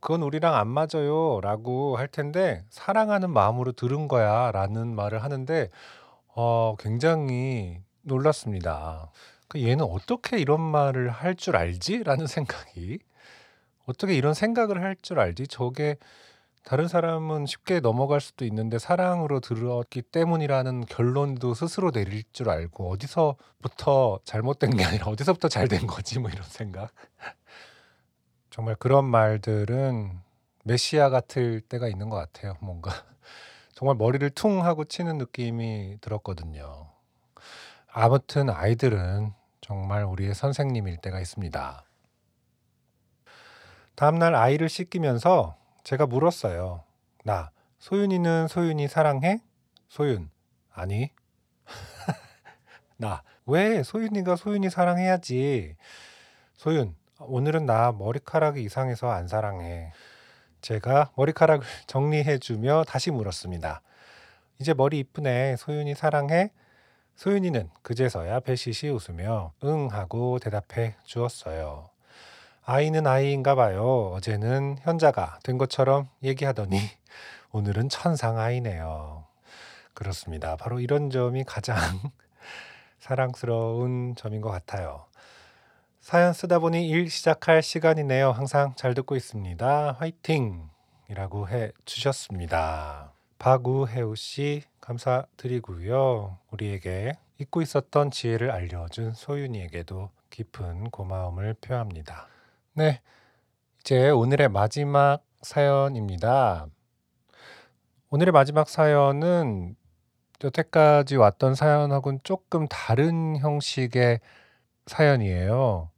그건 0.00 0.22
우리랑 0.22 0.54
안 0.56 0.68
맞아요라고 0.68 1.96
할 1.98 2.08
텐데 2.08 2.64
사랑하는 2.70 3.30
마음으로 3.32 3.72
들은 3.72 4.08
거야라는 4.08 4.94
말을 4.94 5.22
하는데 5.24 5.68
어, 6.36 6.76
굉장히 6.78 7.80
놀랐습니다. 8.02 9.10
그 9.48 9.62
얘는 9.62 9.84
어떻게 9.84 10.38
이런 10.40 10.60
말을 10.60 11.10
할 11.10 11.36
줄 11.36 11.56
알지?라는 11.56 12.26
생각이 12.28 13.00
어떻게 13.86 14.14
이런 14.16 14.34
생각을 14.34 14.82
할 14.82 14.96
줄 15.02 15.20
알지? 15.20 15.48
저게 15.48 15.96
다른 16.62 16.88
사람은 16.88 17.46
쉽게 17.46 17.80
넘어갈 17.80 18.20
수도 18.20 18.44
있는데 18.44 18.78
사랑으로 18.78 19.40
들었기 19.40 20.02
때문이라는 20.02 20.86
결론도 20.86 21.54
스스로 21.54 21.90
내릴 21.90 22.22
줄 22.32 22.50
알고 22.50 22.90
어디서부터 22.92 24.20
잘못된 24.24 24.76
게 24.76 24.84
아니라 24.84 25.06
어디서부터 25.06 25.48
잘 25.48 25.68
된 25.68 25.86
거지 25.86 26.18
뭐 26.18 26.30
이런 26.30 26.44
생각. 26.44 26.92
정말 28.50 28.74
그런 28.76 29.04
말들은 29.04 30.20
메시아 30.64 31.08
같을 31.08 31.60
때가 31.62 31.88
있는 31.88 32.08
것 32.08 32.16
같아요. 32.16 32.54
뭔가 32.60 32.90
정말 33.74 33.96
머리를 33.96 34.28
퉁 34.30 34.64
하고 34.64 34.84
치는 34.84 35.18
느낌이 35.18 35.98
들었거든요. 36.00 36.88
아무튼 37.90 38.50
아이들은 38.50 39.32
정말 39.60 40.04
우리의 40.04 40.34
선생님일 40.34 40.98
때가 40.98 41.20
있습니다. 41.20 41.84
다음날 43.94 44.34
아이를 44.34 44.68
씻기면서 44.68 45.56
제가 45.84 46.06
물었어요. 46.06 46.84
나 47.24 47.50
소윤이는 47.78 48.48
소윤이 48.48 48.88
사랑해? 48.88 49.40
소윤 49.88 50.30
아니. 50.72 51.10
나 52.96 53.22
왜 53.50 53.82
소윤이가 53.82 54.36
소윤이 54.36 54.70
사랑해야지. 54.70 55.74
소윤 56.54 56.94
오늘은 57.18 57.66
나 57.66 57.90
머리카락이 57.90 58.62
이상해서 58.62 59.10
안 59.10 59.26
사랑해. 59.26 59.92
제가 60.60 61.10
머리카락을 61.16 61.66
정리해주며 61.88 62.84
다시 62.86 63.10
물었습니다. 63.10 63.82
이제 64.60 64.72
머리 64.72 65.00
이쁘네. 65.00 65.56
소윤이 65.56 65.94
사랑해? 65.96 66.52
소윤이는 67.16 67.70
그제서야 67.82 68.38
배시시 68.40 68.88
웃으며 68.88 69.52
응 69.64 69.88
하고 69.90 70.38
대답해 70.38 70.94
주었어요. 71.04 71.89
아이는 72.64 73.06
아이인가 73.06 73.54
봐요. 73.54 74.12
어제는 74.14 74.78
현자가 74.82 75.38
된 75.42 75.58
것처럼 75.58 76.08
얘기하더니 76.22 76.78
오늘은 77.52 77.88
천상 77.88 78.38
아이네요. 78.38 79.24
그렇습니다. 79.94 80.56
바로 80.56 80.78
이런 80.80 81.10
점이 81.10 81.44
가장 81.44 81.76
사랑스러운 83.00 84.14
점인 84.16 84.40
것 84.40 84.50
같아요. 84.50 85.06
사연 86.00 86.32
쓰다 86.32 86.58
보니 86.58 86.88
일 86.88 87.10
시작할 87.10 87.62
시간이네요. 87.62 88.30
항상 88.30 88.74
잘 88.76 88.94
듣고 88.94 89.16
있습니다. 89.16 89.92
화이팅! 89.98 90.68
이라고 91.08 91.48
해 91.48 91.72
주셨습니다. 91.84 93.12
박우혜우 93.38 94.14
씨 94.16 94.62
감사드리고요. 94.80 96.38
우리에게 96.50 97.14
잊고 97.38 97.62
있었던 97.62 98.10
지혜를 98.10 98.50
알려준 98.50 99.14
소윤이에게도 99.14 100.10
깊은 100.30 100.90
고마움을 100.90 101.54
표합니다. 101.54 102.28
네, 102.80 103.02
이제 103.80 104.08
오늘의 104.08 104.48
마지막 104.48 105.22
사연입니다. 105.42 106.66
오늘의 108.08 108.32
마지막 108.32 108.70
사연은 108.70 109.76
여태까지 110.42 111.16
왔던 111.16 111.56
사연하고는 111.56 112.20
조금 112.22 112.66
다른 112.68 113.36
형식의 113.36 114.20
사연이에요. 114.86 115.90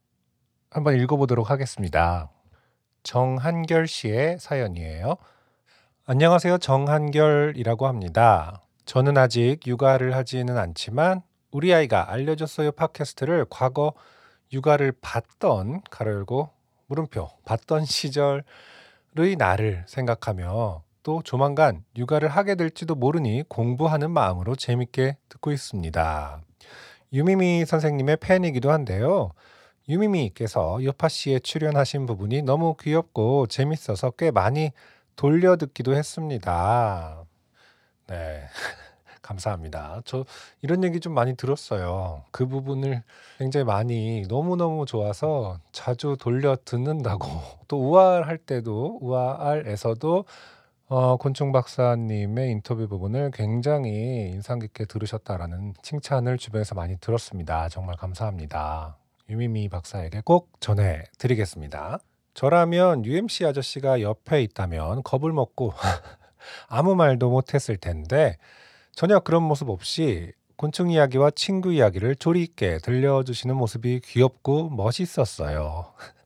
한번 0.71 0.99
읽어보도록 0.99 1.53
하겠습니다. 1.53 2.33
정한결 3.05 3.87
씨의 3.87 4.40
사연이에요. 4.40 5.18
안녕하세요. 6.07 6.59
정한결이라고 6.59 7.87
합니다. 7.87 8.61
저는 8.87 9.16
아직 9.18 9.61
육아를 9.68 10.16
하지는 10.16 10.59
않지만 10.59 11.23
우리 11.53 11.73
아이가 11.73 12.11
알려줬어요 12.11 12.73
팟캐스트를 12.73 13.47
과거 13.51 13.92
육아를 14.53 14.95
받던 15.01 15.83
가로 15.88 16.11
열고 16.11 16.62
물음표 16.93 17.27
받던 17.47 17.87
시절의 17.87 19.37
나를 19.39 19.85
생각하며 19.87 20.83
또 21.03 21.23
조만간 21.23 21.85
육아를 21.97 22.29
하게 22.29 22.55
될지도 22.55 22.95
모르니 22.95 23.45
공부하는 23.49 24.11
마음으로 24.11 24.55
재밌게 24.55 25.17
듣고 25.31 25.53
있습니다. 25.53 26.43
유미미 27.15 27.65
선생님의 27.65 28.19
팬이기도 28.19 28.71
한데요. 28.71 29.33
유미미께서 29.89 30.85
여파 30.85 31.09
씨에 31.09 31.39
출연하신 31.39 32.05
부분이 32.07 32.43
너무 32.43 32.77
귀엽고 32.79 33.47
재밌어서 33.47 34.11
꽤 34.11 34.31
많이 34.31 34.71
돌려 35.17 35.57
듣기도 35.57 35.95
했습니다. 35.95 37.25
네. 38.07 38.43
감사합니다. 39.23 40.03
저 40.05 40.25
이런 40.61 40.85
얘기 40.85 41.01
좀 41.01 41.15
많이 41.15 41.37
들었어요. 41.37 42.25
그 42.31 42.47
부분을 42.47 43.03
굉장히 43.39 43.65
많이 43.65 44.25
너무너무 44.29 44.85
좋아서 44.85 45.59
자주 45.73 46.17
돌려 46.21 46.57
듣는다고. 46.65 47.27
또 47.69 47.79
우아할 47.79 48.39
때도 48.39 48.99
우아알에서도 49.01 50.25
어, 50.89 51.17
곤충 51.17 51.53
박사님의 51.53 52.51
인터뷰 52.51 52.87
부분을 52.87 53.31
굉장히 53.33 54.29
인상 54.31 54.59
깊게 54.59 54.85
들으셨다라는 54.85 55.73
칭찬을 55.81 56.37
주변에서 56.37 56.75
많이 56.75 56.99
들었습니다. 56.99 57.71
정말 57.71 57.97
감사합니다. 57.97 58.99
유미미 59.31 59.71
박사에게 59.71 60.21
꼭 60.23 60.51
전해 60.61 61.05
드리겠습니다. 61.17 61.99
저라면 62.35 63.05
UMC 63.05 63.47
아저씨가 63.47 64.03
옆에 64.03 64.43
있다면 64.43 65.03
겁을 65.03 65.33
먹고 65.33 65.73
아무 66.69 66.95
말도 66.95 67.31
못했을 67.31 67.77
텐데 67.77 68.37
전혀 68.95 69.21
그런 69.21 69.43
모습 69.43 69.69
없이 69.71 70.33
곤충 70.57 70.91
이야기와 70.91 71.31
친구 71.31 71.73
이야기를 71.73 72.17
조리 72.17 72.43
있게 72.43 72.79
들려주시는 72.79 73.57
모습이 73.57 74.01
귀엽고 74.05 74.71
멋있었어요. 74.71 75.93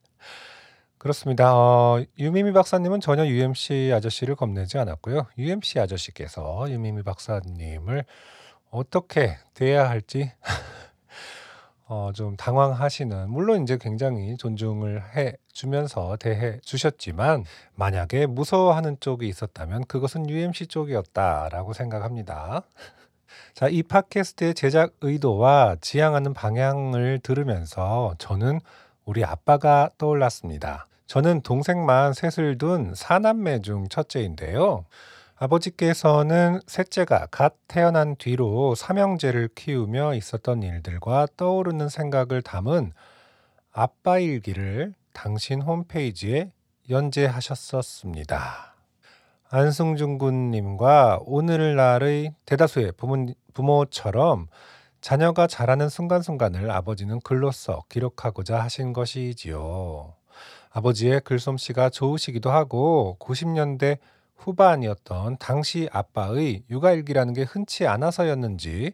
그렇습니다. 0.99 1.55
어, 1.55 2.05
유미미 2.19 2.53
박사님은 2.53 3.01
전혀 3.01 3.25
UMC 3.27 3.93
아저씨를 3.95 4.35
겁내지 4.35 4.77
않았고요. 4.79 5.27
UMC 5.39 5.79
아저씨께서 5.79 6.67
유미미 6.69 7.03
박사님을 7.05 8.05
어떻게 8.71 9.37
대해야 9.55 9.89
할지 9.89 10.33
어, 11.89 12.11
좀 12.13 12.37
당황하시는 12.37 13.31
물론 13.31 13.63
이제 13.63 13.79
굉장히 13.81 14.37
존중을 14.37 15.17
해 15.17 15.37
주면서 15.53 16.17
대해 16.17 16.59
주셨지만 16.63 17.45
만약에 17.75 18.27
무서워하는 18.27 18.97
쪽이 18.99 19.29
있었다면 19.29 19.85
그것은 19.87 20.29
UMC 20.29 20.67
쪽이었다라고 20.67 21.73
생각합니다. 21.73 22.63
자, 23.55 23.69
이 23.69 23.83
팟캐스트의 23.85 24.55
제작 24.55 24.95
의도와 25.01 25.77
지향하는 25.81 26.35
방향을 26.35 27.21
들으면서 27.23 28.15
저는 28.19 28.61
우리 29.05 29.25
아빠가 29.25 29.91
떠올랐습니다. 29.97 30.89
저는 31.07 31.43
동생만 31.43 32.15
셋을 32.15 32.59
둔 32.59 32.95
사남매 32.95 33.61
중 33.63 33.89
첫째인데요. 33.89 34.85
아버지께서는 35.39 36.61
셋째가 36.67 37.27
갓 37.31 37.55
태어난 37.69 38.17
뒤로 38.17 38.75
삼형제를 38.75 39.51
키우며 39.55 40.15
있었던 40.15 40.63
일들과 40.63 41.27
떠오르는 41.37 41.91
생각을 41.91 42.41
담은 42.41 42.93
아빠 43.71 44.19
일기를 44.19 44.95
당신 45.13 45.61
홈페이지에 45.61 46.53
연재하셨었습니다. 46.89 48.75
안승준 49.51 50.17
군님과 50.17 51.21
오늘날의 51.27 52.35
대다수의 52.47 52.93
부모, 52.97 53.27
부모처럼 53.53 54.49
자녀가 55.03 55.47
자라는 55.47 55.91
순간순간을 55.91 56.71
아버지는 56.71 57.21
글로써 57.21 57.85
기록하고자 57.91 58.59
하신 58.59 58.95
것이지요. 58.95 60.15
아버지의 60.71 61.21
글솜씨가 61.21 61.91
좋으시기도 61.91 62.51
하고 62.51 63.19
90년대 63.21 63.99
후반이었던 64.37 65.39
당시 65.39 65.89
아빠의 65.93 66.65
육아일기라는 66.71 67.35
게 67.35 67.43
흔치 67.43 67.87
않아서였는지 67.87 68.93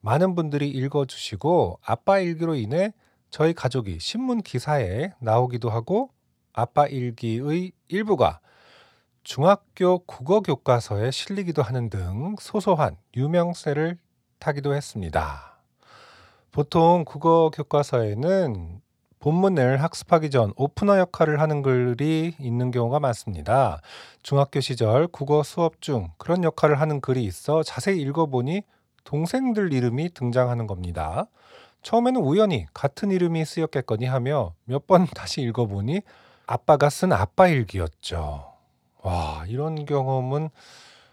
많은 0.00 0.34
분들이 0.34 0.68
읽어주시고 0.68 1.80
아빠 1.82 2.18
일기로 2.18 2.54
인해 2.54 2.92
저희 3.30 3.52
가족이 3.52 3.98
신문 3.98 4.42
기사에 4.42 5.12
나오기도 5.18 5.70
하고 5.70 6.10
아빠 6.52 6.86
일기의 6.86 7.72
일부가 7.88 8.40
중학교 9.24 9.98
국어 10.00 10.40
교과서에 10.40 11.10
실리기도 11.10 11.62
하는 11.62 11.88
등 11.88 12.36
소소한 12.38 12.96
유명세를 13.16 13.98
타기도 14.38 14.74
했습니다. 14.74 15.58
보통 16.52 17.04
국어 17.04 17.50
교과서에는 17.50 18.80
본문을 19.24 19.82
학습하기 19.82 20.28
전 20.28 20.52
오프너 20.54 20.98
역할을 20.98 21.40
하는 21.40 21.62
글이 21.62 22.34
있는 22.38 22.70
경우가 22.70 23.00
많습니다. 23.00 23.80
중학교 24.22 24.60
시절 24.60 25.06
국어 25.06 25.42
수업 25.42 25.80
중 25.80 26.10
그런 26.18 26.44
역할을 26.44 26.78
하는 26.78 27.00
글이 27.00 27.24
있어 27.24 27.62
자세히 27.62 28.02
읽어보니 28.02 28.64
동생들 29.04 29.72
이름이 29.72 30.10
등장하는 30.12 30.66
겁니다. 30.66 31.24
처음에는 31.80 32.20
우연히 32.20 32.66
같은 32.74 33.10
이름이 33.10 33.46
쓰였겠거니 33.46 34.04
하며 34.04 34.52
몇 34.66 34.86
번 34.86 35.06
다시 35.16 35.40
읽어보니 35.40 36.02
아빠가 36.46 36.90
쓴 36.90 37.10
아빠 37.10 37.48
일기였죠. 37.48 38.44
와, 39.02 39.44
이런 39.48 39.86
경험은 39.86 40.50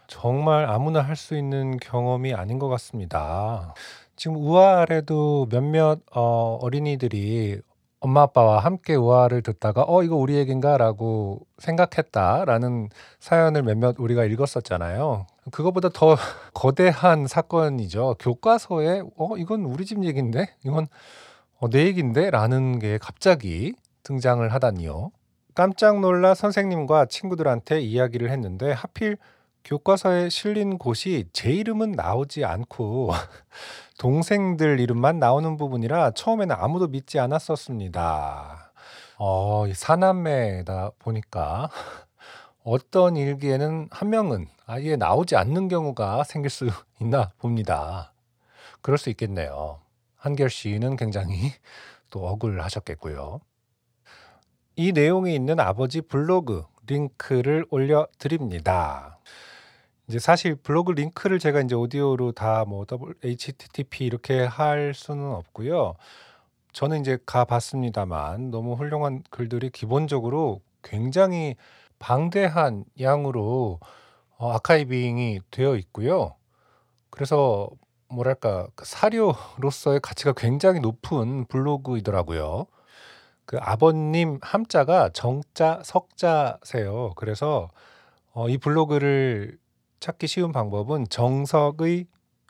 정말 0.06 0.68
아무나 0.68 1.00
할 1.00 1.16
수 1.16 1.34
있는 1.34 1.78
경험이 1.78 2.34
아닌 2.34 2.58
것 2.58 2.68
같습니다. 2.68 3.72
지금 4.16 4.36
우아래도 4.36 5.46
몇몇 5.50 6.00
어, 6.14 6.58
어린이들이 6.60 7.62
엄마 8.02 8.22
아빠와 8.22 8.58
함께 8.58 8.96
우아를 8.96 9.42
듣다가 9.42 9.84
어 9.86 10.02
이거 10.02 10.16
우리 10.16 10.34
얘긴가라고 10.34 11.46
생각했다라는 11.58 12.88
사연을 13.20 13.62
몇몇 13.62 13.94
우리가 13.96 14.24
읽었었잖아요. 14.24 15.28
그거보다 15.52 15.88
더 15.88 16.16
거대한 16.52 17.28
사건이죠. 17.28 18.16
교과서에 18.18 19.02
어 19.16 19.36
이건 19.36 19.62
우리 19.62 19.86
집 19.86 20.02
얘긴데 20.02 20.56
이건 20.64 20.88
어, 21.60 21.70
내 21.70 21.86
얘긴데라는 21.86 22.80
게 22.80 22.98
갑자기 22.98 23.72
등장을 24.02 24.52
하다니요. 24.52 25.12
깜짝 25.54 26.00
놀라 26.00 26.34
선생님과 26.34 27.06
친구들한테 27.06 27.82
이야기를 27.82 28.30
했는데 28.30 28.72
하필 28.72 29.16
교과서에 29.64 30.28
실린 30.28 30.78
곳이 30.78 31.28
제 31.32 31.50
이름은 31.52 31.92
나오지 31.92 32.44
않고 32.44 33.10
동생들 33.98 34.80
이름만 34.80 35.18
나오는 35.18 35.56
부분이라 35.56 36.12
처음에는 36.12 36.56
아무도 36.58 36.88
믿지 36.88 37.18
않았었습니다. 37.20 38.72
어, 39.18 39.66
이 39.68 39.74
사남매다 39.74 40.90
보니까 40.98 41.70
어떤 42.64 43.16
일기에는 43.16 43.88
한 43.90 44.10
명은 44.10 44.48
아예 44.66 44.96
나오지 44.96 45.36
않는 45.36 45.68
경우가 45.68 46.24
생길 46.24 46.50
수 46.50 46.66
있나 47.00 47.30
봅니다. 47.38 48.12
그럴 48.80 48.98
수 48.98 49.10
있겠네요. 49.10 49.80
한결 50.16 50.50
씨는 50.50 50.96
굉장히 50.96 51.52
또 52.10 52.26
억울하셨겠고요. 52.26 53.40
이 54.74 54.92
내용이 54.92 55.34
있는 55.34 55.60
아버지 55.60 56.00
블로그 56.00 56.64
링크를 56.86 57.64
올려드립니다. 57.70 59.11
이제 60.12 60.18
사실 60.18 60.56
블로그 60.56 60.92
링크를 60.92 61.38
제가 61.38 61.62
이제 61.62 61.74
오디오로 61.74 62.32
다뭐 62.32 62.84
http 63.22 64.04
이렇게 64.04 64.44
할 64.44 64.92
수는 64.92 65.24
없고요. 65.24 65.94
저는 66.74 67.00
이제 67.00 67.16
가 67.24 67.46
봤습니다만 67.46 68.50
너무 68.50 68.74
훌륭한 68.74 69.22
글들이 69.30 69.70
기본적으로 69.70 70.60
굉장히 70.82 71.56
방대한 71.98 72.84
양으로 73.00 73.80
어, 74.36 74.52
아카이빙이 74.52 75.40
되어 75.50 75.76
있고요. 75.76 76.34
그래서 77.08 77.70
뭐랄까 78.10 78.68
그 78.74 78.84
사료로서의 78.84 80.00
가치가 80.00 80.34
굉장히 80.34 80.80
높은 80.80 81.46
블로그이더라고요. 81.46 82.66
그 83.46 83.56
아버님 83.62 84.40
함자가 84.42 85.08
정자 85.14 85.80
석자세요. 85.82 87.12
그래서 87.16 87.70
어, 88.34 88.50
이 88.50 88.58
블로그를 88.58 89.61
찾기 90.02 90.26
쉬운 90.26 90.50
방법은 90.50 91.06
정석의 91.08 92.06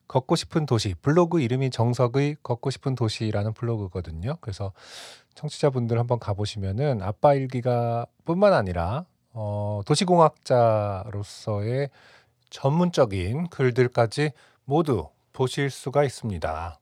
걷고 0.09 0.37
싶은 0.37 0.65
도시 0.65 0.95
블로그 1.03 1.39
이름이 1.39 1.69
정석의 1.69 2.37
걷고 2.43 2.71
싶은 2.71 2.95
도시라는 2.95 3.53
블로그거든요. 3.53 4.39
그래서 4.41 4.73
청취자분들 5.35 5.99
한번 5.99 6.19
가보시면은 6.19 7.03
아빠 7.03 7.35
일기가 7.35 8.07
뿐만 8.25 8.55
아니라 8.55 9.05
어, 9.35 9.83
도시공학자로서의 9.85 11.91
전문적인 12.49 13.49
글들까지 13.49 14.31
모두 14.65 15.11
보실 15.35 15.69
수가 15.69 16.05
있습니다. 16.05 16.81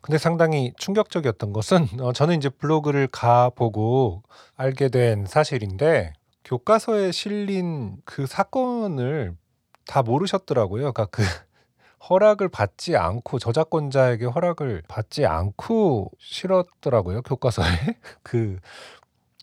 근데 0.00 0.16
상당히 0.16 0.72
충격적이었던 0.78 1.52
것은 1.52 2.00
어, 2.00 2.14
저는 2.14 2.38
이제 2.38 2.48
블로그를 2.48 3.08
가보고 3.08 4.22
알게 4.56 4.88
된 4.88 5.26
사실인데 5.26 6.14
교과서에 6.44 7.12
실린 7.12 7.98
그 8.06 8.26
사건을 8.26 9.36
다 9.86 10.02
모르셨더라고요. 10.02 10.92
그러니까 10.92 11.06
그 11.06 11.22
허락을 12.10 12.48
받지 12.48 12.96
않고 12.96 13.38
저작권자에게 13.38 14.26
허락을 14.26 14.82
받지 14.88 15.24
않고 15.26 16.10
실었더라고요. 16.18 17.22
교과서에 17.22 17.66
그 18.22 18.58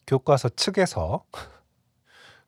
교과서 0.07 0.49
측에서 0.49 1.23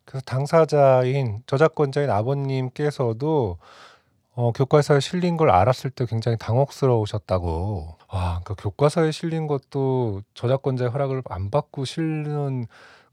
그래서 0.05 0.23
당사자인 0.25 1.43
저작권자인 1.45 2.09
아버님께서도 2.09 3.57
어, 4.33 4.51
교과서에 4.53 4.99
실린 4.99 5.37
걸 5.37 5.49
알았을 5.49 5.89
때 5.91 6.05
굉장히 6.05 6.37
당혹스러우셨다고. 6.37 7.97
아, 8.07 8.41
그러니까 8.43 8.55
교과서에 8.55 9.11
실린 9.11 9.47
것도 9.47 10.21
저작권자의 10.33 10.89
허락을 10.91 11.21
안 11.29 11.49
받고 11.51 11.85
실는 11.85 12.65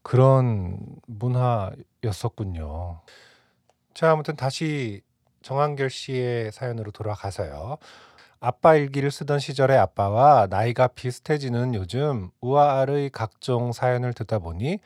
그런 0.02 0.78
문화였었군요. 1.06 3.00
자, 3.98 4.12
아무튼 4.12 4.37
다시 4.37 5.02
정한결 5.42 5.90
씨의 5.90 6.52
사연으로 6.52 6.92
돌아가서요. 6.92 7.78
아빠 8.38 8.76
일기를 8.76 9.11
쓰던 9.11 9.40
시절의 9.40 9.76
아빠와 9.76 10.46
나이가 10.48 10.87
비슷해지는 10.87 11.74
요즘 11.74 12.30
우아의 12.40 13.11
각종 13.11 13.72
사연을 13.72 14.12
듣다 14.12 14.38
보니 14.38 14.78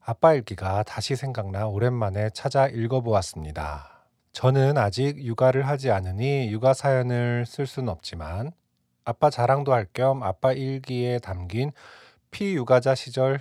아빠 0.00 0.34
일기가 0.34 0.84
다시 0.84 1.16
생각나 1.16 1.66
오랜만에 1.66 2.30
찾아 2.30 2.68
읽어보았습니다. 2.68 4.04
저는 4.30 4.78
아직 4.78 5.18
육아를 5.18 5.66
하지 5.66 5.90
않으니 5.90 6.48
육아 6.52 6.72
사연을 6.72 7.46
쓸 7.46 7.66
수는 7.66 7.88
없지만 7.88 8.52
아빠 9.04 9.28
자랑도 9.28 9.72
할 9.72 9.88
겸 9.92 10.22
아빠 10.22 10.52
일기에 10.52 11.18
담긴 11.18 11.72
피육아자 12.30 12.94
시절 12.94 13.40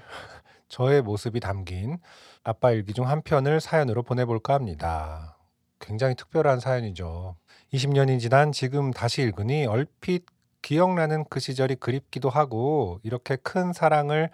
저의 0.71 1.01
모습이 1.01 1.41
담긴 1.41 1.99
아빠 2.43 2.71
일기 2.71 2.93
중 2.93 3.05
한 3.05 3.21
편을 3.21 3.60
사연으로 3.60 4.03
보내볼까 4.03 4.53
합니다. 4.53 5.38
굉장히 5.79 6.15
특별한 6.15 6.62
사연이죠. 6.62 7.36
20년이 7.73 8.19
지난 8.21 8.53
지금 8.53 8.91
다시 8.91 9.21
읽으니 9.21 9.65
얼핏 9.65 10.25
기억나는 10.62 11.25
그 11.29 11.41
시절이 11.41 11.75
그립기도 11.75 12.29
하고 12.29 12.99
이렇게 13.03 13.36
큰 13.36 13.73
사랑을 13.73 14.29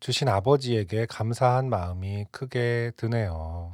주신 0.00 0.28
아버지에게 0.28 1.06
감사한 1.06 1.70
마음이 1.70 2.26
크게 2.32 2.90
드네요. 2.96 3.72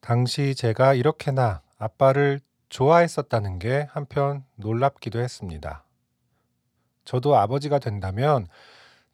당시 0.00 0.54
제가 0.56 0.94
이렇게나 0.94 1.62
아빠를 1.78 2.40
좋아했었다는 2.70 3.60
게 3.60 3.86
한편 3.92 4.44
놀랍기도 4.56 5.20
했습니다. 5.20 5.84
저도 7.04 7.36
아버지가 7.36 7.78
된다면 7.78 8.48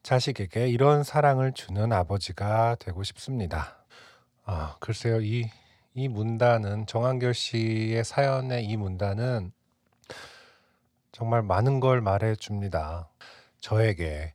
자식에게 0.02 0.68
이런 0.68 1.04
사랑을 1.04 1.52
주는 1.52 1.92
아버지가 1.92 2.76
되고 2.80 3.02
싶습니다. 3.02 3.84
아, 4.44 4.76
글쎄요. 4.80 5.20
이, 5.20 5.48
이 5.94 6.08
문단은 6.08 6.86
정한결 6.86 7.34
씨의 7.34 8.04
사연의 8.04 8.64
이 8.64 8.76
문단은 8.76 9.52
정말 11.12 11.42
많은 11.42 11.78
걸 11.78 12.00
말해 12.00 12.34
줍니다. 12.34 13.08
저에게 13.60 14.32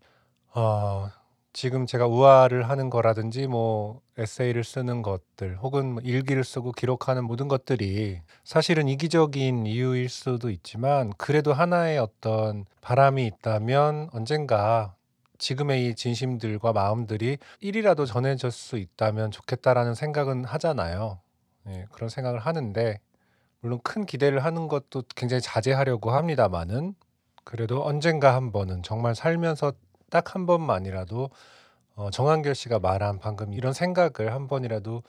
어, 0.54 1.10
지금 1.52 1.86
제가 1.86 2.06
우화를 2.06 2.70
하는 2.70 2.90
거라든지 2.90 3.48
뭐 3.48 4.02
에세이를 4.18 4.64
쓰는 4.64 5.02
것들 5.02 5.58
혹은 5.58 5.94
뭐 5.94 6.04
일기를 6.04 6.44
쓰고 6.44 6.72
기록하는 6.72 7.26
모든 7.26 7.48
것들이 7.48 8.22
사실은 8.44 8.88
이기적인 8.88 9.66
이유일 9.66 10.08
수도 10.08 10.50
있지만 10.52 11.12
그래도 11.18 11.54
하나의 11.54 11.98
어떤 11.98 12.66
바람이 12.82 13.26
있다면 13.26 14.10
언젠가 14.14 14.97
지금의 15.38 15.88
이 15.88 15.96
진심들과 15.96 16.74
마음들이 16.74 17.38
1이라도 17.62 18.06
전해질 18.06 18.52
수 18.52 18.78
있다면 18.78 19.32
좋겠다라는 19.32 19.96
생각은 19.96 20.46
하잖아요. 20.46 21.20
예, 21.68 21.86
그런 21.92 22.10
생각을 22.10 22.40
하는데 22.40 23.00
물론 23.60 23.80
큰 23.84 24.06
기대를 24.06 24.44
하는 24.44 24.68
것도 24.68 25.04
굉장히 25.16 25.42
자제하려고 25.42 26.12
합니다만은 26.12 26.96
그래도 27.44 27.86
언젠가 27.86 28.36
한 28.36 28.52
번은 28.52 28.84
정말 28.84 29.16
살면서 29.16 29.74
딱 30.10 30.36
한 30.36 30.46
번만이라도 30.46 31.30
어, 31.96 32.10
정한결 32.12 32.56
씨가 32.56 32.80
말한 32.80 33.20
방금 33.20 33.54
이런 33.54 33.74
생각을 33.74 34.34
한 34.34 34.48
번이라도 34.48 35.04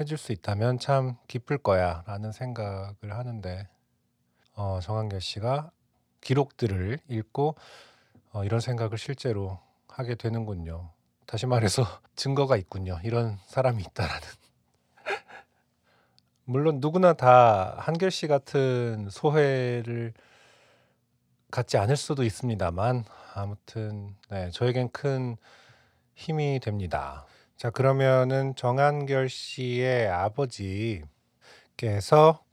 해줄 0.00 0.18
수 0.18 0.32
있다면 0.32 0.78
참 0.78 1.16
기쁠 1.28 1.58
거야라는 1.58 2.32
생각을 2.32 3.12
하는데 3.16 3.68
어, 4.54 4.80
정한결 4.82 5.20
씨가 5.20 5.70
기록들을 6.20 6.98
읽고 7.08 7.54
어, 8.32 8.44
이런 8.44 8.60
생각을 8.60 8.98
실제로 8.98 9.60
하게 9.92 10.14
되는군요. 10.14 10.90
다시 11.26 11.46
말해서 11.46 11.84
증거가 12.16 12.56
있군요. 12.56 12.98
이런 13.04 13.38
사람이 13.46 13.82
있다라는. 13.82 14.28
물론 16.44 16.78
누구나 16.80 17.12
다 17.12 17.76
한결 17.78 18.10
씨 18.10 18.26
같은 18.26 19.08
소회를 19.10 20.12
갖지 21.50 21.76
않을 21.76 21.96
수도 21.96 22.24
있습니다만 22.24 23.04
아무튼 23.34 24.16
네, 24.30 24.50
저에겐 24.50 24.90
큰 24.90 25.36
힘이 26.14 26.60
됩니다. 26.60 27.26
자, 27.56 27.70
그러면은 27.70 28.54
정한결 28.56 29.28
씨의 29.28 30.08
아버지께서 30.08 31.06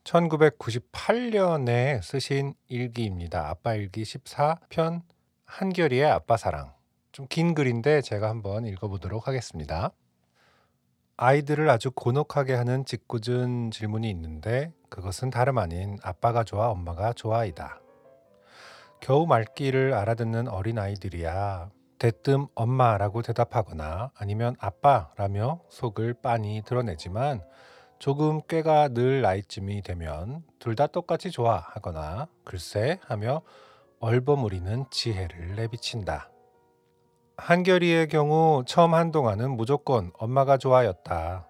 1998년에 0.04 2.02
쓰신 2.02 2.54
일기입니다. 2.68 3.50
아빠 3.50 3.74
일기 3.74 4.04
14편 4.04 5.02
한결이의 5.46 6.06
아빠 6.06 6.38
사랑. 6.38 6.79
좀 7.20 7.28
긴 7.28 7.54
글인데 7.54 8.02
제가 8.02 8.30
한번 8.30 8.66
읽어보도록 8.66 9.28
하겠습니다. 9.28 9.92
아이들을 11.18 11.70
아주 11.70 11.92
곤혹하게 11.92 12.54
하는 12.54 12.86
짓궂은 12.86 13.72
질문이 13.72 14.10
있는데 14.10 14.72
그것은 14.90 15.30
다름 15.30 15.58
아닌 15.58 15.98
아빠가 16.02 16.46
좋아 16.46 16.70
엄마가 16.70 17.12
좋아이다. 17.12 17.82
겨우 19.02 19.26
말귀를 19.26 19.94
알아듣는 19.94 20.48
어린 20.48 20.80
아이들이야 20.80 21.70
대뜸 21.98 22.48
엄마라고 22.56 23.22
대답하거나 23.22 24.12
아니면 24.16 24.56
아빠라며 24.58 25.60
속을 25.68 26.14
빤히 26.22 26.62
드러내지만 26.66 27.44
조금 28.00 28.42
꾀가 28.48 28.90
늘 28.90 29.22
나이쯤이 29.22 29.82
되면 29.82 30.42
둘 30.60 30.76
다 30.76 30.88
똑같이 30.88 31.32
좋아하거나 31.32 32.28
글쎄 32.46 32.98
하며 33.06 33.42
얼버무리는 34.00 34.86
지혜를 34.90 35.56
내비친다. 35.58 36.30
한결이의 37.40 38.10
경우 38.10 38.64
처음 38.68 38.94
한동안은 38.94 39.56
무조건 39.56 40.12
엄마가 40.18 40.58
좋아였다. 40.58 41.48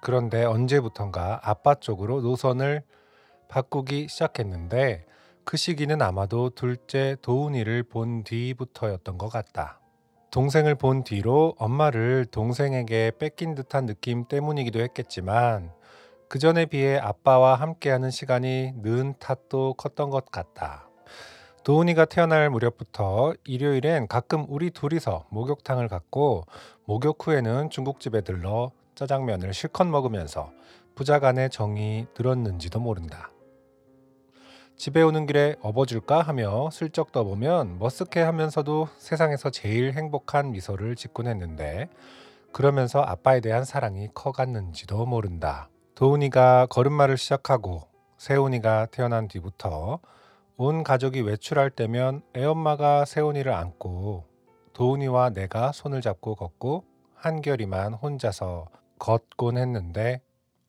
그런데 0.00 0.44
언제부턴가 0.44 1.40
아빠 1.42 1.74
쪽으로 1.74 2.20
노선을 2.20 2.82
바꾸기 3.48 4.08
시작했는데 4.08 5.06
그 5.44 5.56
시기는 5.56 6.02
아마도 6.02 6.50
둘째 6.50 7.16
도훈이를 7.22 7.84
본 7.84 8.24
뒤부터였던 8.24 9.18
것 9.18 9.28
같다. 9.28 9.80
동생을 10.30 10.74
본 10.74 11.04
뒤로 11.04 11.54
엄마를 11.58 12.26
동생에게 12.30 13.12
뺏긴 13.18 13.54
듯한 13.54 13.86
느낌 13.86 14.26
때문이기도 14.26 14.80
했겠지만 14.80 15.72
그 16.28 16.38
전에 16.38 16.66
비해 16.66 16.98
아빠와 16.98 17.56
함께하는 17.56 18.10
시간이 18.10 18.74
는 18.82 19.14
탓도 19.18 19.74
컸던 19.74 20.10
것 20.10 20.30
같다. 20.30 20.89
도훈이가 21.62 22.06
태어날 22.06 22.48
무렵부터 22.48 23.34
일요일엔 23.44 24.08
가끔 24.08 24.46
우리 24.48 24.70
둘이서 24.70 25.26
목욕탕을 25.28 25.88
갔고 25.88 26.46
목욕 26.86 27.26
후에는 27.26 27.68
중국집에 27.68 28.22
들러 28.22 28.70
짜장면을 28.94 29.52
실컷 29.52 29.84
먹으면서 29.84 30.52
부자간의 30.94 31.50
정이 31.50 32.06
들었는지도 32.14 32.80
모른다. 32.80 33.30
집에 34.76 35.02
오는 35.02 35.26
길에 35.26 35.56
업어줄까 35.60 36.22
하며 36.22 36.70
슬쩍 36.70 37.12
떠보면 37.12 37.78
머쓱해 37.78 38.20
하면서도 38.20 38.88
세상에서 38.96 39.50
제일 39.50 39.92
행복한 39.92 40.52
미소를 40.52 40.96
짓곤 40.96 41.26
했는데 41.26 41.90
그러면서 42.52 43.02
아빠에 43.02 43.40
대한 43.40 43.64
사랑이 43.64 44.08
커갔는지도 44.14 45.04
모른다. 45.04 45.68
도훈이가 45.94 46.68
걸음마를 46.70 47.18
시작하고 47.18 47.82
세훈이가 48.16 48.86
태어난 48.86 49.28
뒤부터 49.28 50.00
온 50.62 50.84
가족이 50.84 51.22
외출할 51.22 51.70
때면 51.70 52.20
애엄마가 52.36 53.06
세훈이를 53.06 53.50
안고 53.50 54.26
도훈이와 54.74 55.30
내가 55.30 55.72
손을 55.72 56.02
잡고 56.02 56.34
걷고 56.34 56.84
한결이만 57.14 57.94
혼자서 57.94 58.66
걷곤 58.98 59.56
했는데 59.56 60.20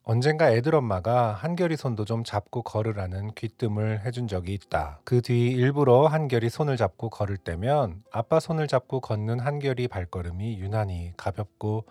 언젠가 0.03 0.49
애들 0.49 0.75
엄마가 0.75 1.33
한결이 1.33 1.75
손도 1.75 2.05
좀 2.05 2.23
잡고 2.23 2.61
걸으라는 2.61 3.33
귀뜸을 3.33 4.05
해준 4.05 4.29
적이 4.29 4.53
있다. 4.53 5.01
그 5.03 5.21
뒤 5.21 5.49
일부러 5.51 6.07
한결이 6.07 6.49
손을 6.49 6.77
잡고 6.77 7.09
걸을 7.09 7.35
때면 7.35 8.01
아빠 8.13 8.39
손을 8.39 8.67
잡고 8.67 9.01
걷는 9.01 9.41
한결이 9.41 9.89
발걸음이 9.89 10.57
유난히 10.57 11.11
가볍고 11.17 11.83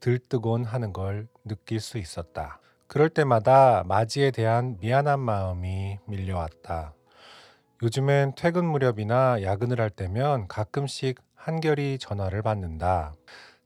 들뜨곤 0.00 0.66
하는 0.66 0.92
걸 0.92 1.28
느낄 1.46 1.80
수 1.80 1.96
있었다. 1.96 2.60
그럴 2.88 3.08
때마다 3.08 3.84
마지에 3.86 4.32
대한 4.32 4.76
미안한 4.80 5.18
마음이 5.18 5.98
밀려왔다. 6.04 6.92
요즘엔 7.80 8.32
퇴근 8.34 8.64
무렵이나 8.64 9.40
야근을 9.40 9.80
할 9.80 9.88
때면 9.88 10.48
가끔씩 10.48 11.20
한결이 11.36 11.98
전화를 12.00 12.42
받는다. 12.42 13.14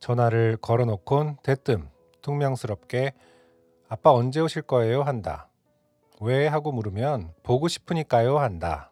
전화를 0.00 0.58
걸어놓곤 0.60 1.38
대뜸 1.42 1.88
퉁명스럽게 2.20 3.14
아빠 3.88 4.12
언제 4.12 4.40
오실 4.40 4.62
거예요? 4.62 5.02
한다. 5.02 5.48
왜? 6.20 6.46
하고 6.46 6.72
물으면 6.72 7.32
보고 7.42 7.68
싶으니까요? 7.68 8.38
한다. 8.38 8.90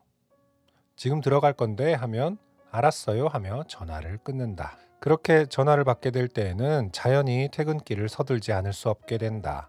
지금 0.97 1.21
들어갈 1.21 1.53
건데 1.53 1.93
하면 1.93 2.39
알았어요 2.71 3.27
하며 3.27 3.63
전화를 3.69 4.19
끊는다. 4.25 4.79
그렇게 5.01 5.45
전화를 5.45 5.85
받게 5.85 6.13
될 6.13 6.29
때에는 6.29 6.93
자연히 6.93 7.51
퇴근길을 7.53 8.09
서둘지 8.09 8.53
않을 8.55 8.73
수 8.73 8.89
없게 8.89 9.19
된다. 9.19 9.69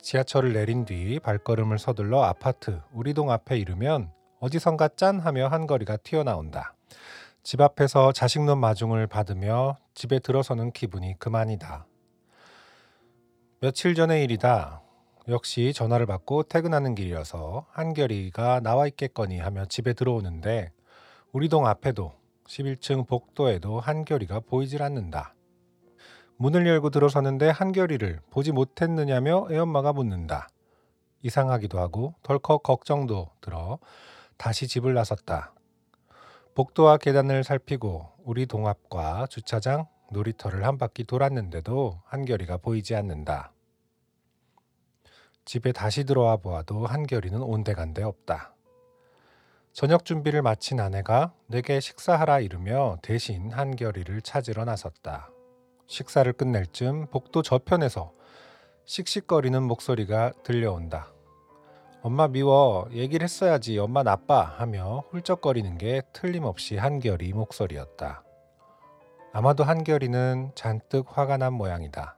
지하철을 0.00 0.52
내린 0.52 0.84
뒤 0.84 1.18
발걸음을 1.18 1.80
서둘러 1.80 2.22
아파트 2.22 2.80
우리 2.92 3.12
동 3.12 3.32
앞에 3.32 3.58
이르면 3.58 4.12
어디선가 4.46 4.90
짠 4.94 5.18
하며 5.18 5.48
한거리가 5.48 5.96
튀어나온다. 5.96 6.74
집 7.42 7.60
앞에서 7.60 8.12
자식놈 8.12 8.60
마중을 8.60 9.08
받으며 9.08 9.76
집에 9.94 10.20
들어서는 10.20 10.70
기분이 10.70 11.18
그만이다. 11.18 11.86
며칠 13.60 13.96
전의 13.96 14.22
일이다. 14.22 14.82
역시 15.26 15.72
전화를 15.72 16.06
받고 16.06 16.44
퇴근하는 16.44 16.94
길이어서 16.94 17.66
한결이가 17.72 18.60
나와 18.60 18.86
있겠거니 18.86 19.40
하며 19.40 19.64
집에 19.64 19.92
들어오는데 19.94 20.70
우리 21.32 21.48
동 21.48 21.66
앞에도 21.66 22.12
11층 22.46 23.08
복도에도 23.08 23.80
한결이가 23.80 24.40
보이질 24.40 24.80
않는다. 24.80 25.34
문을 26.36 26.68
열고 26.68 26.90
들어서는데 26.90 27.48
한결이를 27.48 28.20
보지 28.30 28.52
못했느냐며 28.52 29.48
애엄마가 29.50 29.92
묻는다. 29.92 30.46
이상하기도 31.22 31.80
하고 31.80 32.14
덜컥 32.22 32.62
걱정도 32.62 33.30
들어 33.40 33.80
다시 34.36 34.66
집을 34.68 34.94
나섰다. 34.94 35.52
복도와 36.54 36.96
계단을 36.96 37.44
살피고 37.44 38.12
우리 38.24 38.46
동 38.46 38.66
앞과 38.66 39.26
주차장, 39.28 39.86
놀이터를 40.10 40.64
한 40.64 40.78
바퀴 40.78 41.04
돌았는데도 41.04 42.00
한결이가 42.06 42.58
보이지 42.58 42.94
않는다. 42.94 43.52
집에 45.44 45.72
다시 45.72 46.04
들어와 46.04 46.36
보아도 46.36 46.86
한결이는 46.86 47.40
온데간데 47.40 48.02
없다. 48.02 48.54
저녁 49.72 50.04
준비를 50.04 50.42
마친 50.42 50.80
아내가 50.80 51.34
내게 51.46 51.80
식사하라 51.80 52.40
이르며 52.40 52.96
대신 53.02 53.52
한결이를 53.52 54.22
찾으러 54.22 54.64
나섰다. 54.64 55.28
식사를 55.86 56.32
끝낼 56.32 56.66
쯤 56.66 57.06
복도 57.10 57.42
저편에서 57.42 58.12
씩씩거리는 58.86 59.62
목소리가 59.62 60.32
들려온다. 60.42 61.12
엄마 62.06 62.28
미워 62.28 62.86
얘기를 62.92 63.24
했어야지 63.24 63.80
엄마 63.80 64.04
나빠 64.04 64.40
하며 64.40 65.02
훌쩍거리는 65.10 65.76
게 65.76 66.02
틀림없이 66.12 66.76
한결이 66.76 67.32
목소리였다. 67.32 68.22
아마도 69.32 69.64
한결이는 69.64 70.52
잔뜩 70.54 71.06
화가 71.08 71.36
난 71.36 71.54
모양이다. 71.54 72.16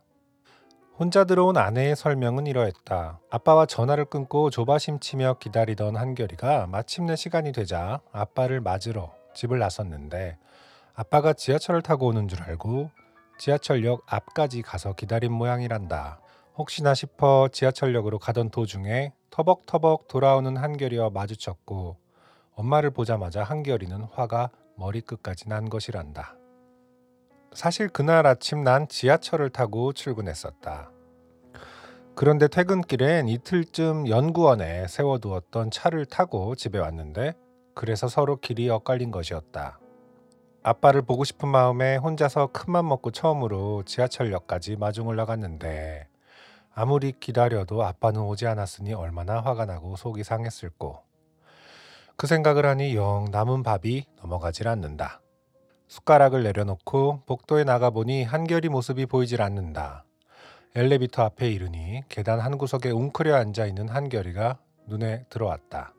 혼자 0.99 1.25
들어온 1.25 1.57
아내의 1.57 1.97
설명은 1.97 2.47
이러했다. 2.47 3.19
아빠와 3.31 3.65
전화를 3.65 4.05
끊고 4.05 4.51
조바심 4.51 4.99
치며 5.01 5.37
기다리던 5.41 5.97
한결이가 5.97 6.67
마침내 6.67 7.17
시간이 7.17 7.53
되자 7.53 8.03
아빠를 8.13 8.61
맞으러 8.61 9.15
집을 9.33 9.59
나섰는데 9.59 10.37
아빠가 10.93 11.33
지하철을 11.33 11.81
타고 11.81 12.09
오는 12.09 12.29
줄 12.29 12.43
알고 12.43 12.91
지하철역 13.39 14.03
앞까지 14.05 14.61
가서 14.61 14.93
기다린 14.93 15.33
모양이란다. 15.33 16.21
혹시나 16.59 16.93
싶어 16.93 17.49
지하철역으로 17.51 18.19
가던 18.19 18.51
도중에 18.51 19.15
터벅터벅 19.31 20.09
돌아오는 20.09 20.57
한결이와 20.57 21.11
마주쳤고 21.11 21.97
엄마를 22.55 22.91
보자마자 22.91 23.45
한결이는 23.45 24.03
화가 24.13 24.51
머리끝까지 24.77 25.49
난 25.49 25.69
것이란다. 25.69 26.37
사실 27.53 27.89
그날 27.89 28.27
아침 28.27 28.63
난 28.63 28.89
지하철을 28.89 29.51
타고 29.51 29.93
출근했었다. 29.93 30.91
그런데 32.15 32.49
퇴근길엔 32.49 33.29
이틀쯤 33.29 34.09
연구원에 34.09 34.89
세워두었던 34.89 35.71
차를 35.71 36.05
타고 36.07 36.55
집에 36.57 36.79
왔는데 36.79 37.35
그래서 37.75 38.09
서로 38.09 38.37
길이 38.37 38.69
엇갈린 38.69 39.13
것이었다. 39.13 39.79
아빠를 40.65 41.03
보고 41.03 41.23
싶은 41.23 41.49
마음에 41.49 41.97
혼자서 41.97 42.49
큰맘 42.49 42.89
먹고 42.89 43.13
처음으로 43.13 43.85
지하철역까지 43.85 44.77
마중을 44.77 45.15
나갔는데 45.15 46.09
아무리 46.75 47.13
기다려도 47.13 47.83
아빠는 47.83 48.21
오지 48.23 48.47
않았으니 48.47 48.95
얼마나 48.95 49.41
화가 49.41 49.67
나고 49.67 49.97
속이 49.97 50.25
상했을꼬. 50.25 51.03
그 52.17 52.27
생각을 52.27 52.67
하니 52.67 52.97
영 52.97 53.27
남은 53.31 53.63
밥이 53.63 54.07
넘어가질 54.21 54.69
않는다. 54.69 55.21
숟가락을 55.89 56.43
내려놓고 56.43 57.23
복도에 57.27 57.65
나가보니 57.65 58.25
한결이 58.25 58.69
모습이 58.69 59.07
보이질 59.07 59.43
않는다. 59.43 60.05
엘리베이터 60.75 61.23
앞에 61.23 61.51
이르니 61.51 62.03
계단 62.09 62.41
한 62.41 62.59
구석에 62.59 62.91
웅크려 62.91 63.35
앉아 63.35 63.67
있는 63.67 63.89
한결이가 63.89 64.59
눈에 64.87 65.25
들어왔다. 65.31 65.95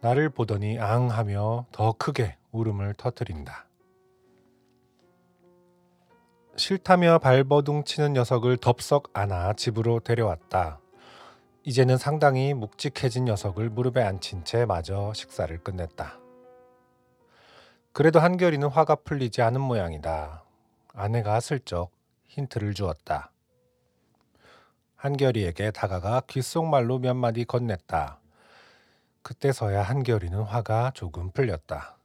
나를 0.00 0.30
보더니 0.30 0.78
앙 0.78 1.10
하며 1.10 1.66
더 1.72 1.92
크게 1.92 2.36
울음을 2.52 2.94
터뜨린다. 2.94 3.67
싫다며 6.58 7.18
발버둥 7.18 7.84
치는 7.84 8.14
녀석을 8.14 8.56
덥석 8.56 9.10
안아 9.12 9.52
집으로 9.52 10.00
데려왔다. 10.00 10.80
이제는 11.62 11.96
상당히 11.96 12.52
묵직해진 12.52 13.26
녀석을 13.26 13.70
무릎에 13.70 14.02
앉힌 14.02 14.44
채 14.44 14.66
마저 14.66 15.12
식사를 15.14 15.56
끝냈다. 15.62 16.18
그래도 17.92 18.18
한결이는 18.18 18.68
화가 18.68 18.96
풀리지 18.96 19.40
않은 19.40 19.60
모양이다. 19.60 20.42
아내가 20.94 21.38
슬쩍 21.38 21.92
힌트를 22.26 22.74
주었다. 22.74 23.30
한결이에게 24.96 25.70
다가가 25.70 26.22
귓속말로 26.26 26.98
몇 26.98 27.14
마디 27.14 27.44
건넸다. 27.44 28.16
그때서야 29.22 29.82
한결이는 29.82 30.42
화가 30.42 30.90
조금 30.94 31.30
풀렸다. 31.30 31.96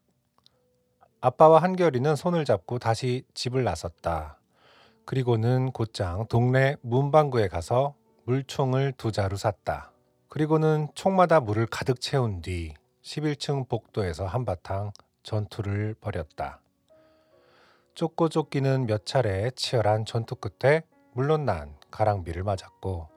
아빠와 1.21 1.59
한결이는 1.63 2.15
손을 2.15 2.45
잡고 2.45 2.77
다시 2.77 3.25
집을 3.33 3.63
나섰다. 3.63 4.37
그리고는 5.05 5.71
곧장 5.71 6.25
동네 6.27 6.77
문방구에 6.81 7.47
가서 7.49 7.95
물총을 8.25 8.93
두 8.93 9.11
자루 9.11 9.35
샀다. 9.35 9.91
그리고는 10.29 10.87
총마다 10.95 11.39
물을 11.39 11.65
가득 11.65 11.99
채운 11.99 12.41
뒤 12.41 12.73
11층 13.03 13.67
복도에서 13.67 14.25
한바탕 14.25 14.91
전투를 15.23 15.95
벌였다. 15.99 16.61
쫓고 17.95 18.29
쫓기는 18.29 18.87
몇 18.87 19.05
차례 19.05 19.51
치열한 19.51 20.05
전투 20.05 20.35
끝에 20.35 20.83
물론 21.11 21.45
난 21.45 21.75
가랑비를 21.91 22.43
맞았고 22.43 23.09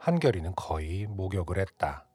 한결이는 0.00 0.54
거의 0.56 1.06
목욕을 1.06 1.58
했다. 1.58 2.06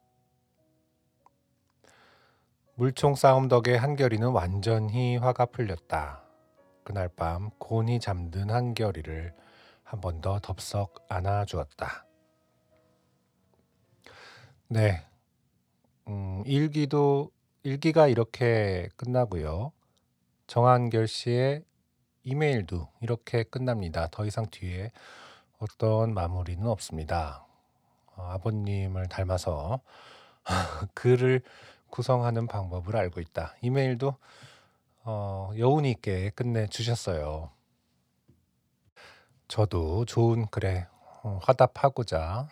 물총 2.76 3.16
싸움 3.16 3.48
덕에 3.48 3.76
한결이는 3.76 4.30
완전히 4.30 5.18
화가 5.18 5.46
풀렸다. 5.46 6.24
그날 6.84 7.10
밤 7.10 7.50
곤히 7.60 8.00
잠든 8.00 8.50
한결이를 8.52 9.34
한 9.84 10.02
번 10.02 10.22
더 10.22 10.40
덥석 10.40 11.06
안아 11.10 11.46
주었다. 11.46 12.06
네, 14.68 15.04
음, 16.08 16.44
일기도 16.46 17.32
일기가 17.64 18.08
이렇게 18.08 18.90
끝나고요. 18.98 19.72
정한결 20.48 21.08
씨의 21.08 21.64
이메일도 22.24 22.90
이렇게 23.02 23.44
끝납니다. 23.44 24.10
더 24.12 24.26
이상 24.26 24.48
뒤에 24.52 24.92
어떤 25.60 26.14
마무리는 26.14 26.66
없습니다. 26.68 27.46
어, 28.16 28.24
아버님을 28.34 29.08
닮아서 29.10 29.82
글을 30.96 31.42
구성하는 31.90 32.48
방법을 32.48 32.96
알고 32.98 33.22
있다. 33.22 33.56
이메일도 33.62 34.16
어, 35.04 35.52
여운이 35.58 35.90
있게 35.92 36.30
끝내 36.32 36.68
주셨어요. 36.68 37.52
저도 39.48 40.06
좋은 40.06 40.48
글에 40.48 40.88
어, 41.24 41.40
화답하고자 41.44 42.48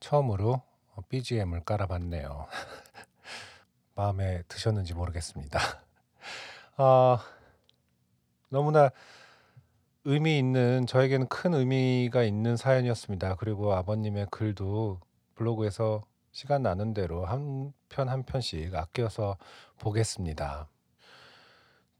처음으로 0.00 0.62
BGM을 1.08 1.64
깔아봤네요. 1.64 2.46
마음에 3.94 4.42
드셨는지 4.48 4.94
모르겠습니다. 4.94 5.58
어, 6.78 7.18
너무나 8.48 8.90
의미 10.04 10.38
있는 10.38 10.86
저에게는 10.86 11.28
큰 11.28 11.54
의미가 11.54 12.24
있는 12.24 12.56
사연이었습니다. 12.56 13.36
그리고 13.36 13.72
아버님의 13.74 14.26
글도 14.30 15.00
블로그에서 15.36 16.04
시간 16.32 16.62
나는 16.62 16.94
대로 16.94 17.24
한 17.26 17.72
편 17.88 18.08
한 18.08 18.22
편씩 18.24 18.74
아껴서 18.74 19.36
보겠습니다. 19.78 20.68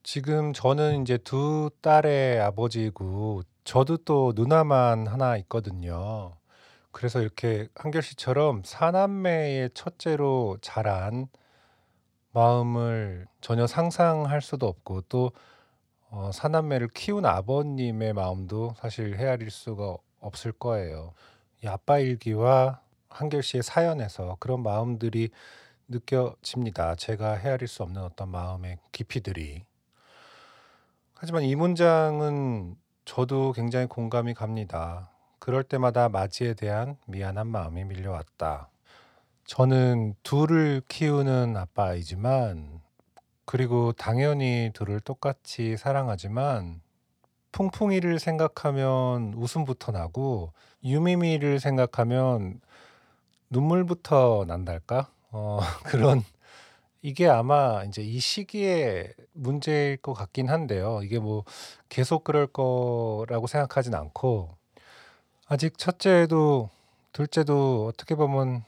지금 0.02 0.52
저는 0.52 1.02
이제 1.02 1.16
두 1.16 1.70
딸의 1.80 2.40
아버지고 2.40 3.42
저도 3.64 3.98
또 3.98 4.32
누나만 4.34 5.06
하나 5.06 5.36
있거든요. 5.38 6.36
그래서 6.90 7.20
이렇게 7.20 7.68
한결 7.76 8.02
씨처럼 8.02 8.62
사남매의 8.64 9.70
첫째로 9.74 10.58
자란 10.60 11.28
마음을 12.32 13.26
전혀 13.40 13.66
상상할 13.68 14.42
수도 14.42 14.66
없고 14.66 15.02
또 15.02 15.30
어, 16.10 16.30
사남매를 16.32 16.88
키운 16.88 17.24
아버님의 17.24 18.12
마음도 18.12 18.74
사실 18.78 19.16
헤아릴 19.16 19.50
수가 19.50 19.96
없을 20.20 20.50
거예요. 20.52 21.14
이 21.62 21.68
아빠 21.68 21.98
일기와 22.00 22.80
한결 23.08 23.42
씨의 23.42 23.62
사연에서 23.62 24.36
그런 24.40 24.62
마음들이 24.64 25.30
느껴집니다. 25.88 26.96
제가 26.96 27.34
헤아릴 27.34 27.68
수 27.68 27.84
없는 27.84 28.02
어떤 28.02 28.30
마음의 28.30 28.78
깊이들이. 28.90 29.64
하지만 31.22 31.44
이 31.44 31.54
문장은 31.54 32.74
저도 33.04 33.52
굉장히 33.52 33.86
공감이 33.86 34.34
갑니다. 34.34 35.08
그럴 35.38 35.62
때마다 35.62 36.08
마지에 36.08 36.52
대한 36.52 36.96
미안한 37.06 37.46
마음이 37.46 37.84
밀려왔다. 37.84 38.68
저는 39.44 40.16
둘을 40.24 40.82
키우는 40.88 41.56
아빠이지만 41.56 42.80
그리고 43.44 43.92
당연히 43.92 44.72
둘을 44.74 44.98
똑같이 44.98 45.76
사랑하지만 45.76 46.80
풍풍이를 47.52 48.18
생각하면 48.18 49.34
웃음부터 49.34 49.92
나고 49.92 50.52
유미미를 50.82 51.60
생각하면 51.60 52.60
눈물부터 53.48 54.46
난달까? 54.48 55.08
어, 55.30 55.60
그런 55.86 56.24
이게 57.02 57.28
아마 57.28 57.82
이제 57.84 58.02
이 58.02 58.20
시기에 58.20 59.12
문제일 59.32 59.96
것 59.96 60.14
같긴 60.14 60.48
한데요. 60.48 61.00
이게 61.02 61.18
뭐 61.18 61.44
계속 61.88 62.24
그럴 62.24 62.46
거라고 62.46 63.46
생각하진 63.48 63.94
않고 63.94 64.56
아직 65.46 65.78
첫째도 65.78 66.70
둘째도 67.12 67.86
어떻게 67.86 68.14
보면 68.14 68.64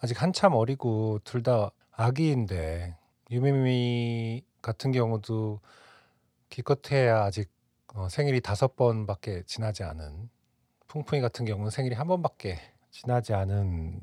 아직 0.00 0.22
한참 0.22 0.54
어리고 0.54 1.20
둘 1.24 1.42
다 1.42 1.70
아기인데 1.92 2.96
유미미 3.30 4.44
같은 4.62 4.92
경우도 4.92 5.60
기껏해야 6.50 7.24
아직 7.24 7.50
어, 7.94 8.08
생일이 8.08 8.40
다섯 8.40 8.76
번밖에 8.76 9.42
지나지 9.46 9.82
않은 9.82 10.30
풍풍이 10.88 11.20
같은 11.20 11.44
경우는 11.44 11.70
생일이 11.70 11.94
한 11.94 12.06
번밖에 12.06 12.58
지나지 12.90 13.34
않은 13.34 14.00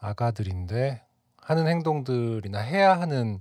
아가들인데 0.00 1.05
하는 1.46 1.68
행동들이나 1.68 2.58
해야 2.58 3.00
하는 3.00 3.40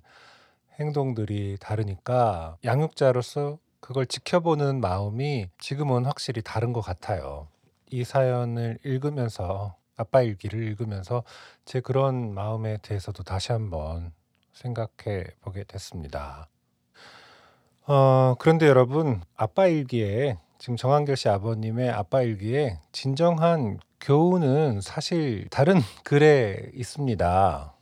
행동들이 0.79 1.57
다르니까 1.59 2.55
양육자로서 2.63 3.57
그걸 3.79 4.05
지켜보는 4.05 4.79
마음이 4.79 5.47
지금은 5.57 6.05
확실히 6.05 6.43
다른 6.43 6.71
것 6.71 6.81
같아요. 6.81 7.47
이 7.89 8.03
사연을 8.03 8.77
읽으면서 8.83 9.75
아빠 9.97 10.21
일기를 10.21 10.61
읽으면서 10.67 11.23
제 11.65 11.79
그런 11.79 12.31
마음에 12.35 12.77
대해서도 12.83 13.23
다시 13.23 13.51
한번 13.51 14.11
생각해 14.53 15.25
보게 15.41 15.63
됐습니다. 15.63 16.47
어, 17.87 18.35
그런데 18.37 18.67
여러분, 18.67 19.23
아빠 19.35 19.65
일기에 19.65 20.37
지금 20.59 20.77
정한결 20.77 21.15
씨 21.17 21.27
아버님의 21.27 21.89
아빠 21.89 22.21
일기에 22.21 22.79
진정한 22.91 23.79
교훈은 23.99 24.81
사실 24.81 25.47
다른 25.49 25.79
글에 26.03 26.69
있습니다. 26.75 27.74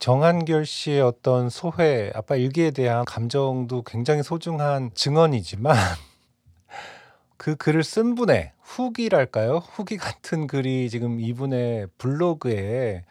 정한결 0.00 0.64
씨의 0.64 1.02
어떤 1.02 1.50
소회, 1.50 2.10
아빠 2.14 2.34
일기에 2.34 2.70
대한 2.70 3.04
감정도 3.04 3.82
굉장히 3.82 4.22
소중한 4.22 4.90
증언이지만 4.94 5.76
그 7.36 7.54
글을 7.54 7.84
쓴 7.84 8.14
분의 8.14 8.52
후기랄까요? 8.62 9.58
후기 9.58 9.98
같은 9.98 10.46
글이 10.46 10.88
지금 10.88 11.20
이분의 11.20 11.88
블로그에 11.98 13.04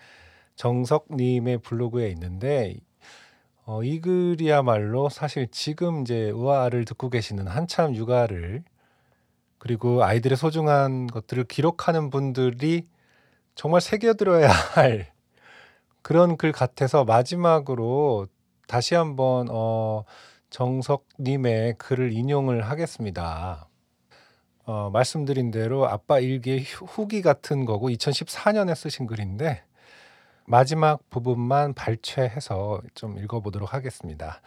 정석님의 0.56 1.60
블로그에 1.60 2.10
있는데 2.10 2.76
어, 3.66 3.84
이 3.84 4.02
글이야말로 4.02 5.10
사실 5.10 5.48
지금 5.52 6.02
이제 6.02 6.32
우아를 6.32 6.86
듣고 6.86 7.12
계시는 7.12 7.46
한참 7.46 7.94
육아를 7.94 8.64
그리고 9.60 10.04
아이들의 10.04 10.36
소중한 10.36 11.06
것들을 11.06 11.44
기록하는 11.44 12.10
분들이 12.10 12.88
정말 13.54 13.80
새겨들어야 13.80 14.50
할 14.50 15.19
그런 16.10 16.38
글 16.38 16.52
같아서 16.52 17.06
마지막으로 17.06 18.26
다시 18.68 18.96
한번 18.96 19.46
어, 19.52 20.06
정석님의 20.50 21.76
글을 21.78 22.14
인용을 22.14 22.68
하겠습니다. 22.68 23.68
어, 24.66 24.90
말씀드린 24.92 25.52
대로 25.52 25.88
아빠 25.88 26.18
일기의 26.18 26.64
후기 26.64 27.22
같은 27.22 27.64
거고 27.64 27.90
2014년에 27.90 28.74
쓰신 28.74 29.06
글인데 29.06 29.62
마지막 30.48 31.08
부분만 31.12 31.76
발췌해서 31.76 32.82
좀 32.96 33.20
읽어보도록 33.20 33.76
하겠습니다. 33.76 34.42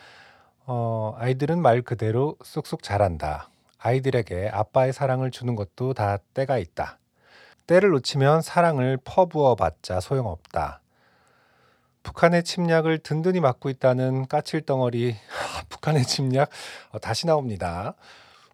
어, 0.67 1.15
아이들은 1.17 1.63
말 1.63 1.83
그대로 1.83 2.35
쑥쑥 2.43 2.83
자란다. 2.83 3.51
아이들에게 3.79 4.51
아빠의 4.53 4.93
사랑을 4.93 5.31
주는 5.31 5.55
것도 5.55 5.95
다 5.95 6.19
때가 6.35 6.59
있다. 6.59 6.99
때를 7.69 7.91
놓치면 7.91 8.43
사랑을 8.43 8.99
퍼부어 9.05 9.55
봤자 9.55 10.01
소용없다. 10.01 10.82
북한의 12.03 12.45
침략을 12.45 12.99
든든히 12.99 13.41
막고 13.41 13.71
있다는 13.71 14.27
까칠덩어리 14.27 15.17
북한의 15.69 16.05
침략 16.05 16.51
어, 16.91 16.99
다시 16.99 17.27
나옵니다. 17.27 17.95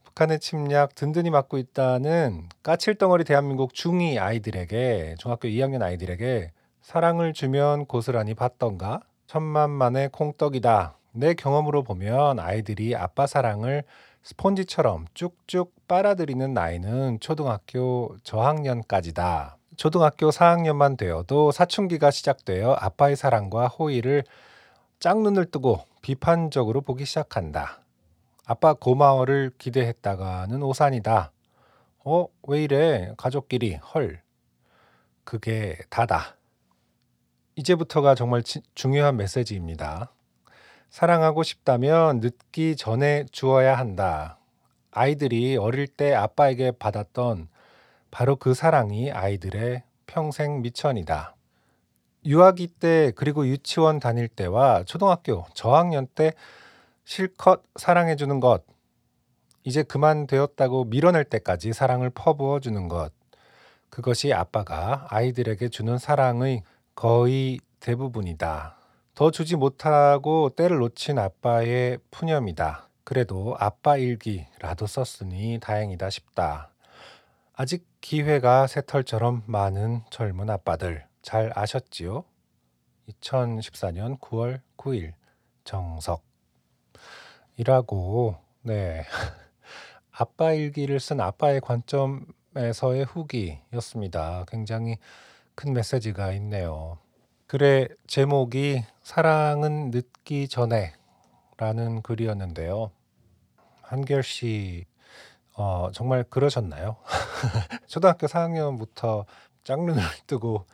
북한의 0.04 0.40
침략 0.40 0.94
든든히 0.94 1.30
막고 1.30 1.58
있다는 1.58 2.48
까칠덩어리 2.62 3.24
대한민국 3.24 3.72
중2 3.72 4.18
아이들에게 4.20 5.16
중학교 5.18 5.48
2학년 5.48 5.82
아이들에게 5.82 6.52
사랑을 6.80 7.32
주면 7.32 7.86
고스란히 7.86 8.34
받던가 8.34 9.00
천만만의 9.26 10.08
콩떡이다. 10.08 10.96
내 11.12 11.34
경험으로 11.34 11.82
보면 11.82 12.38
아이들이 12.38 12.96
아빠 12.96 13.26
사랑을 13.26 13.84
스폰지처럼 14.22 15.06
쭉쭉 15.14 15.74
빨아들이는 15.86 16.54
나이는 16.54 17.20
초등학교 17.20 18.16
저학년까지다. 18.22 19.57
초등학교 19.78 20.30
4학년만 20.30 20.96
되어도 20.96 21.52
사춘기가 21.52 22.10
시작되어 22.10 22.74
아빠의 22.80 23.14
사랑과 23.14 23.68
호의를 23.68 24.24
짝눈을 24.98 25.52
뜨고 25.52 25.84
비판적으로 26.02 26.80
보기 26.80 27.04
시작한다. 27.04 27.78
아빠 28.44 28.74
고마워를 28.74 29.52
기대했다가는 29.56 30.60
오산이다. 30.64 31.30
어, 32.04 32.26
왜 32.48 32.64
이래? 32.64 33.14
가족끼리 33.16 33.76
헐. 33.76 34.20
그게 35.22 35.78
다다. 35.90 36.34
이제부터가 37.54 38.16
정말 38.16 38.42
지- 38.42 38.62
중요한 38.74 39.16
메시지입니다. 39.16 40.10
사랑하고 40.90 41.44
싶다면 41.44 42.18
늦기 42.18 42.74
전에 42.74 43.26
주어야 43.30 43.78
한다. 43.78 44.38
아이들이 44.90 45.56
어릴 45.56 45.86
때 45.86 46.14
아빠에게 46.14 46.72
받았던 46.72 47.48
바로 48.10 48.36
그 48.36 48.54
사랑이 48.54 49.10
아이들의 49.12 49.82
평생 50.06 50.62
미천이다. 50.62 51.34
유아기 52.26 52.66
때 52.66 53.12
그리고 53.14 53.46
유치원 53.46 54.00
다닐 54.00 54.28
때와 54.28 54.84
초등학교 54.84 55.46
저학년 55.54 56.06
때 56.14 56.32
실컷 57.04 57.62
사랑해주는 57.76 58.40
것, 58.40 58.64
이제 59.64 59.82
그만 59.82 60.26
되었다고 60.26 60.84
밀어낼 60.84 61.24
때까지 61.24 61.72
사랑을 61.72 62.10
퍼부어 62.10 62.60
주는 62.60 62.88
것, 62.88 63.12
그것이 63.88 64.32
아빠가 64.32 65.06
아이들에게 65.08 65.68
주는 65.68 65.96
사랑의 65.98 66.62
거의 66.94 67.60
대부분이다. 67.80 68.76
더 69.14 69.30
주지 69.30 69.56
못하고 69.56 70.50
때를 70.50 70.78
놓친 70.78 71.18
아빠의 71.18 71.98
푸념이다. 72.10 72.88
그래도 73.04 73.56
아빠 73.58 73.96
일기라도 73.96 74.86
썼으니 74.86 75.58
다행이다 75.60 76.10
싶다. 76.10 76.70
아직 77.54 77.87
기회가 78.00 78.66
새털처럼 78.66 79.42
많은 79.46 80.02
젊은 80.10 80.48
아빠들 80.50 81.06
잘 81.22 81.52
아셨지요? 81.54 82.24
2014년 83.08 84.18
9월 84.20 84.60
9일 84.76 85.12
정석 85.64 86.22
이라고 87.56 88.36
네 88.62 89.04
아빠 90.10 90.52
일기를 90.52 91.00
쓴 91.00 91.20
아빠의 91.20 91.60
관점에서의 91.60 93.04
후기였습니다. 93.04 94.44
굉장히 94.48 94.96
큰 95.54 95.72
메시지가 95.72 96.32
있네요. 96.34 96.98
글의 97.46 97.88
제목이 98.06 98.84
사랑은 99.02 99.90
늦기 99.90 100.48
전에라는 100.48 102.02
글이었는데요. 102.02 102.90
한결 103.82 104.22
씨 104.22 104.86
어, 105.58 105.90
정말 105.92 106.22
그러셨나요? 106.22 106.96
초등학교 107.88 108.28
4학년부터 108.28 109.24
짝눈을 109.64 110.00
뜨고 110.28 110.64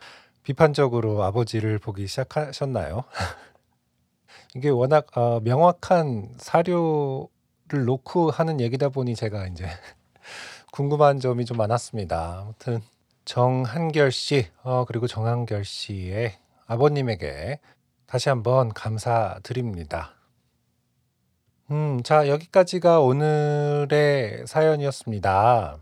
비판적으로 0.43 1.23
아버지를 1.23 1.79
보기 1.79 2.05
시작하셨나요? 2.05 3.03
이게 4.55 4.69
워낙 4.69 5.07
어, 5.17 5.39
명확한 5.41 6.35
사료를 6.37 7.85
놓고 7.85 8.29
하는 8.29 8.61
얘기다 8.61 8.89
보니 8.89 9.15
제가 9.15 9.47
이제 9.47 9.67
궁금한 10.71 11.19
점이 11.19 11.45
좀 11.45 11.57
많았습니다. 11.57 12.41
아무튼 12.41 12.81
정한결 13.25 14.11
씨 14.11 14.47
어, 14.61 14.85
그리고 14.85 15.07
정한결 15.07 15.65
씨의 15.65 16.35
아버님에게 16.67 17.59
다시 18.05 18.29
한번 18.29 18.69
감사드립니다. 18.69 20.14
음, 21.71 22.03
자, 22.03 22.27
여기까지가 22.27 22.99
오늘의 22.99 24.45
사연이었습니다. 24.45 25.77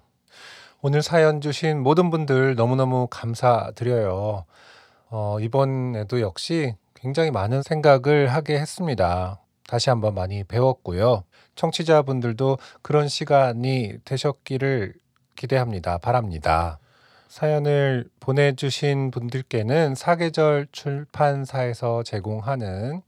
오늘 0.82 1.02
사연 1.02 1.42
주신 1.42 1.84
모든 1.84 2.10
분들 2.10 2.56
너무너무 2.56 3.08
감사드려요. 3.12 4.46
어, 5.10 5.38
이번에도 5.42 6.22
역시 6.22 6.76
굉장히 6.94 7.32
많은 7.32 7.64
생각을 7.64 8.28
하게 8.28 8.60
했습니다. 8.60 9.42
다시 9.68 9.90
한번 9.90 10.14
많이 10.16 10.46
배웠고요. 10.46 11.26
청취자분들도 11.56 12.58
그런 12.82 13.10
시간이 13.10 13.98
되셨기를 14.06 14.94
기대합니다. 15.36 15.98
바랍니다. 15.98 16.80
사연을 17.28 18.08
보내주신 18.22 19.12
분들께는 19.12 19.96
사계절 19.96 20.68
출판사에서 20.72 22.04
제공하는 22.04 23.02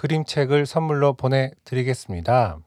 그림책을 0.00 0.64
선물로 0.64 1.12
보내드리겠습니다. 1.12 2.58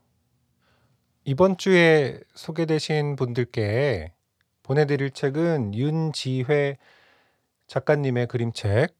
이번 1.24 1.58
주에 1.58 2.20
소개되신 2.36 3.16
분들께 3.16 4.14
보내드릴 4.62 5.10
책은 5.10 5.74
윤지회 5.74 6.78
작가님의 7.66 8.28
그림책 8.28 8.96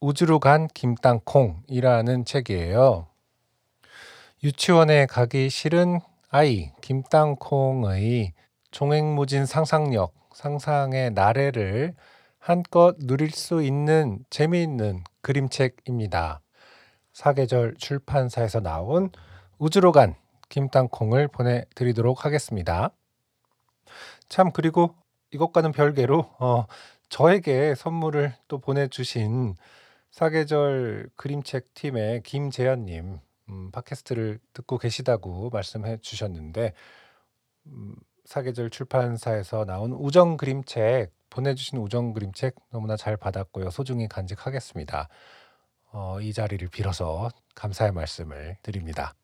우주로 0.00 0.38
간 0.38 0.68
김땅콩이라는 0.68 2.26
책이에요. 2.26 3.06
유치원에 4.44 5.06
가기 5.06 5.48
싫은 5.48 6.00
아이 6.28 6.72
김땅콩의 6.82 8.34
종횡무진 8.70 9.46
상상력, 9.46 10.12
상상의 10.34 11.12
나래를 11.12 11.94
한껏 12.38 12.98
누릴 12.98 13.30
수 13.30 13.62
있는 13.62 14.26
재미있는 14.28 15.04
그림책입니다. 15.22 16.42
사계절 17.18 17.74
출판사에서 17.78 18.60
나온 18.60 19.10
우주로 19.58 19.90
간 19.90 20.14
김땅콩을 20.50 21.26
보내드리도록 21.26 22.24
하겠습니다. 22.24 22.92
참 24.28 24.52
그리고 24.52 24.94
이것과는 25.32 25.72
별개로 25.72 26.20
어, 26.38 26.66
저에게 27.08 27.74
선물을 27.74 28.34
또 28.46 28.58
보내주신 28.58 29.56
사계절 30.12 31.10
그림책 31.16 31.74
팀의 31.74 32.22
김재현님 32.22 33.18
음, 33.48 33.70
팟캐스트를 33.72 34.38
듣고 34.52 34.78
계시다고 34.78 35.50
말씀해 35.50 35.96
주셨는데 36.00 36.72
음, 37.66 37.96
사계절 38.26 38.70
출판사에서 38.70 39.64
나온 39.64 39.90
우정 39.90 40.36
그림책 40.36 41.10
보내주신 41.30 41.78
우정 41.78 42.12
그림책 42.12 42.54
너무나 42.70 42.96
잘 42.96 43.16
받았고요 43.16 43.70
소중히 43.70 44.06
간직하겠습니다. 44.06 45.08
어, 45.92 46.18
이 46.20 46.32
자리를 46.32 46.66
빌어서 46.68 47.30
감사의 47.54 47.92
말씀을 47.92 48.56
드립니다. 48.62 49.14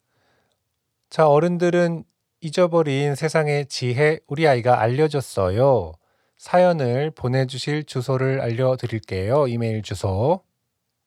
자 1.10 1.28
어른들은 1.28 2.04
잊어버린 2.40 3.14
세상의 3.14 3.66
지혜 3.66 4.18
우리 4.26 4.46
아이가 4.46 4.80
알려줬어요. 4.80 5.92
사연을 6.36 7.10
보내주실 7.12 7.84
주소를 7.84 8.40
알려드릴게요. 8.40 9.46
이메일 9.48 9.82
주소 9.82 10.42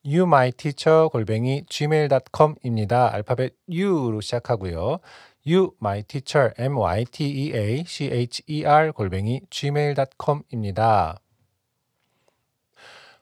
youmyteacher 0.06 1.10
골뱅이 1.10 1.66
gmail.com입니다. 1.70 3.14
알파벳 3.14 3.56
U로 3.70 4.22
시작하고요. 4.22 5.00
you 5.46 5.72
my 5.82 6.04
teacher 6.04 6.54
m 6.58 6.78
y 6.78 7.06
t 7.06 7.26
e 7.26 7.54
a 7.56 7.84
c 7.86 8.06
h 8.06 8.44
e 8.48 8.66
r 8.66 8.92
골뱅이 8.94 9.42
gmail.com입니다. 9.50 11.20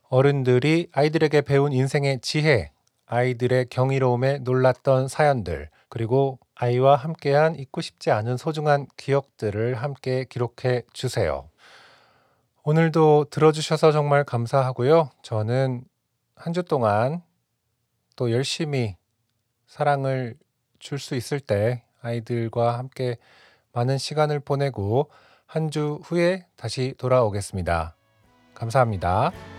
어른들이 0.09 0.87
아이들에게 0.91 1.41
배운 1.41 1.73
인생의 1.73 2.19
지혜, 2.21 2.71
아이들의 3.07 3.67
경이로움에 3.69 4.39
놀랐던 4.39 5.07
사연들, 5.07 5.69
그리고 5.89 6.39
아이와 6.55 6.95
함께한 6.95 7.55
잊고 7.55 7.81
싶지 7.81 8.11
않은 8.11 8.37
소중한 8.37 8.87
기억들을 8.97 9.75
함께 9.75 10.25
기록해 10.29 10.83
주세요. 10.93 11.49
오늘도 12.63 13.25
들어주셔서 13.29 13.91
정말 13.91 14.23
감사하고요. 14.23 15.09
저는 15.21 15.83
한 16.35 16.53
주 16.53 16.63
동안 16.63 17.21
또 18.15 18.31
열심히 18.31 18.95
사랑을 19.67 20.35
줄 20.79 20.99
수 20.99 21.15
있을 21.15 21.39
때 21.39 21.83
아이들과 22.01 22.77
함께 22.77 23.17
많은 23.73 23.97
시간을 23.97 24.39
보내고 24.39 25.09
한 25.45 25.69
주 25.69 25.99
후에 26.03 26.45
다시 26.55 26.93
돌아오겠습니다. 26.97 27.95
감사합니다. 28.53 29.54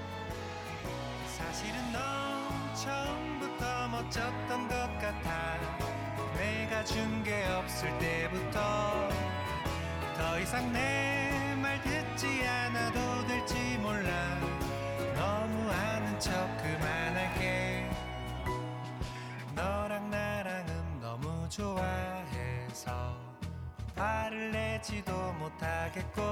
못하겠고 25.56 26.22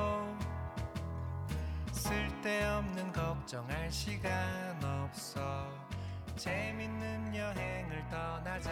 쓸데없는 1.92 3.12
걱정할 3.12 3.90
시간 3.90 4.32
없어. 4.82 5.68
재밌는 6.36 7.34
여행을 7.34 8.04
떠나자. 8.10 8.70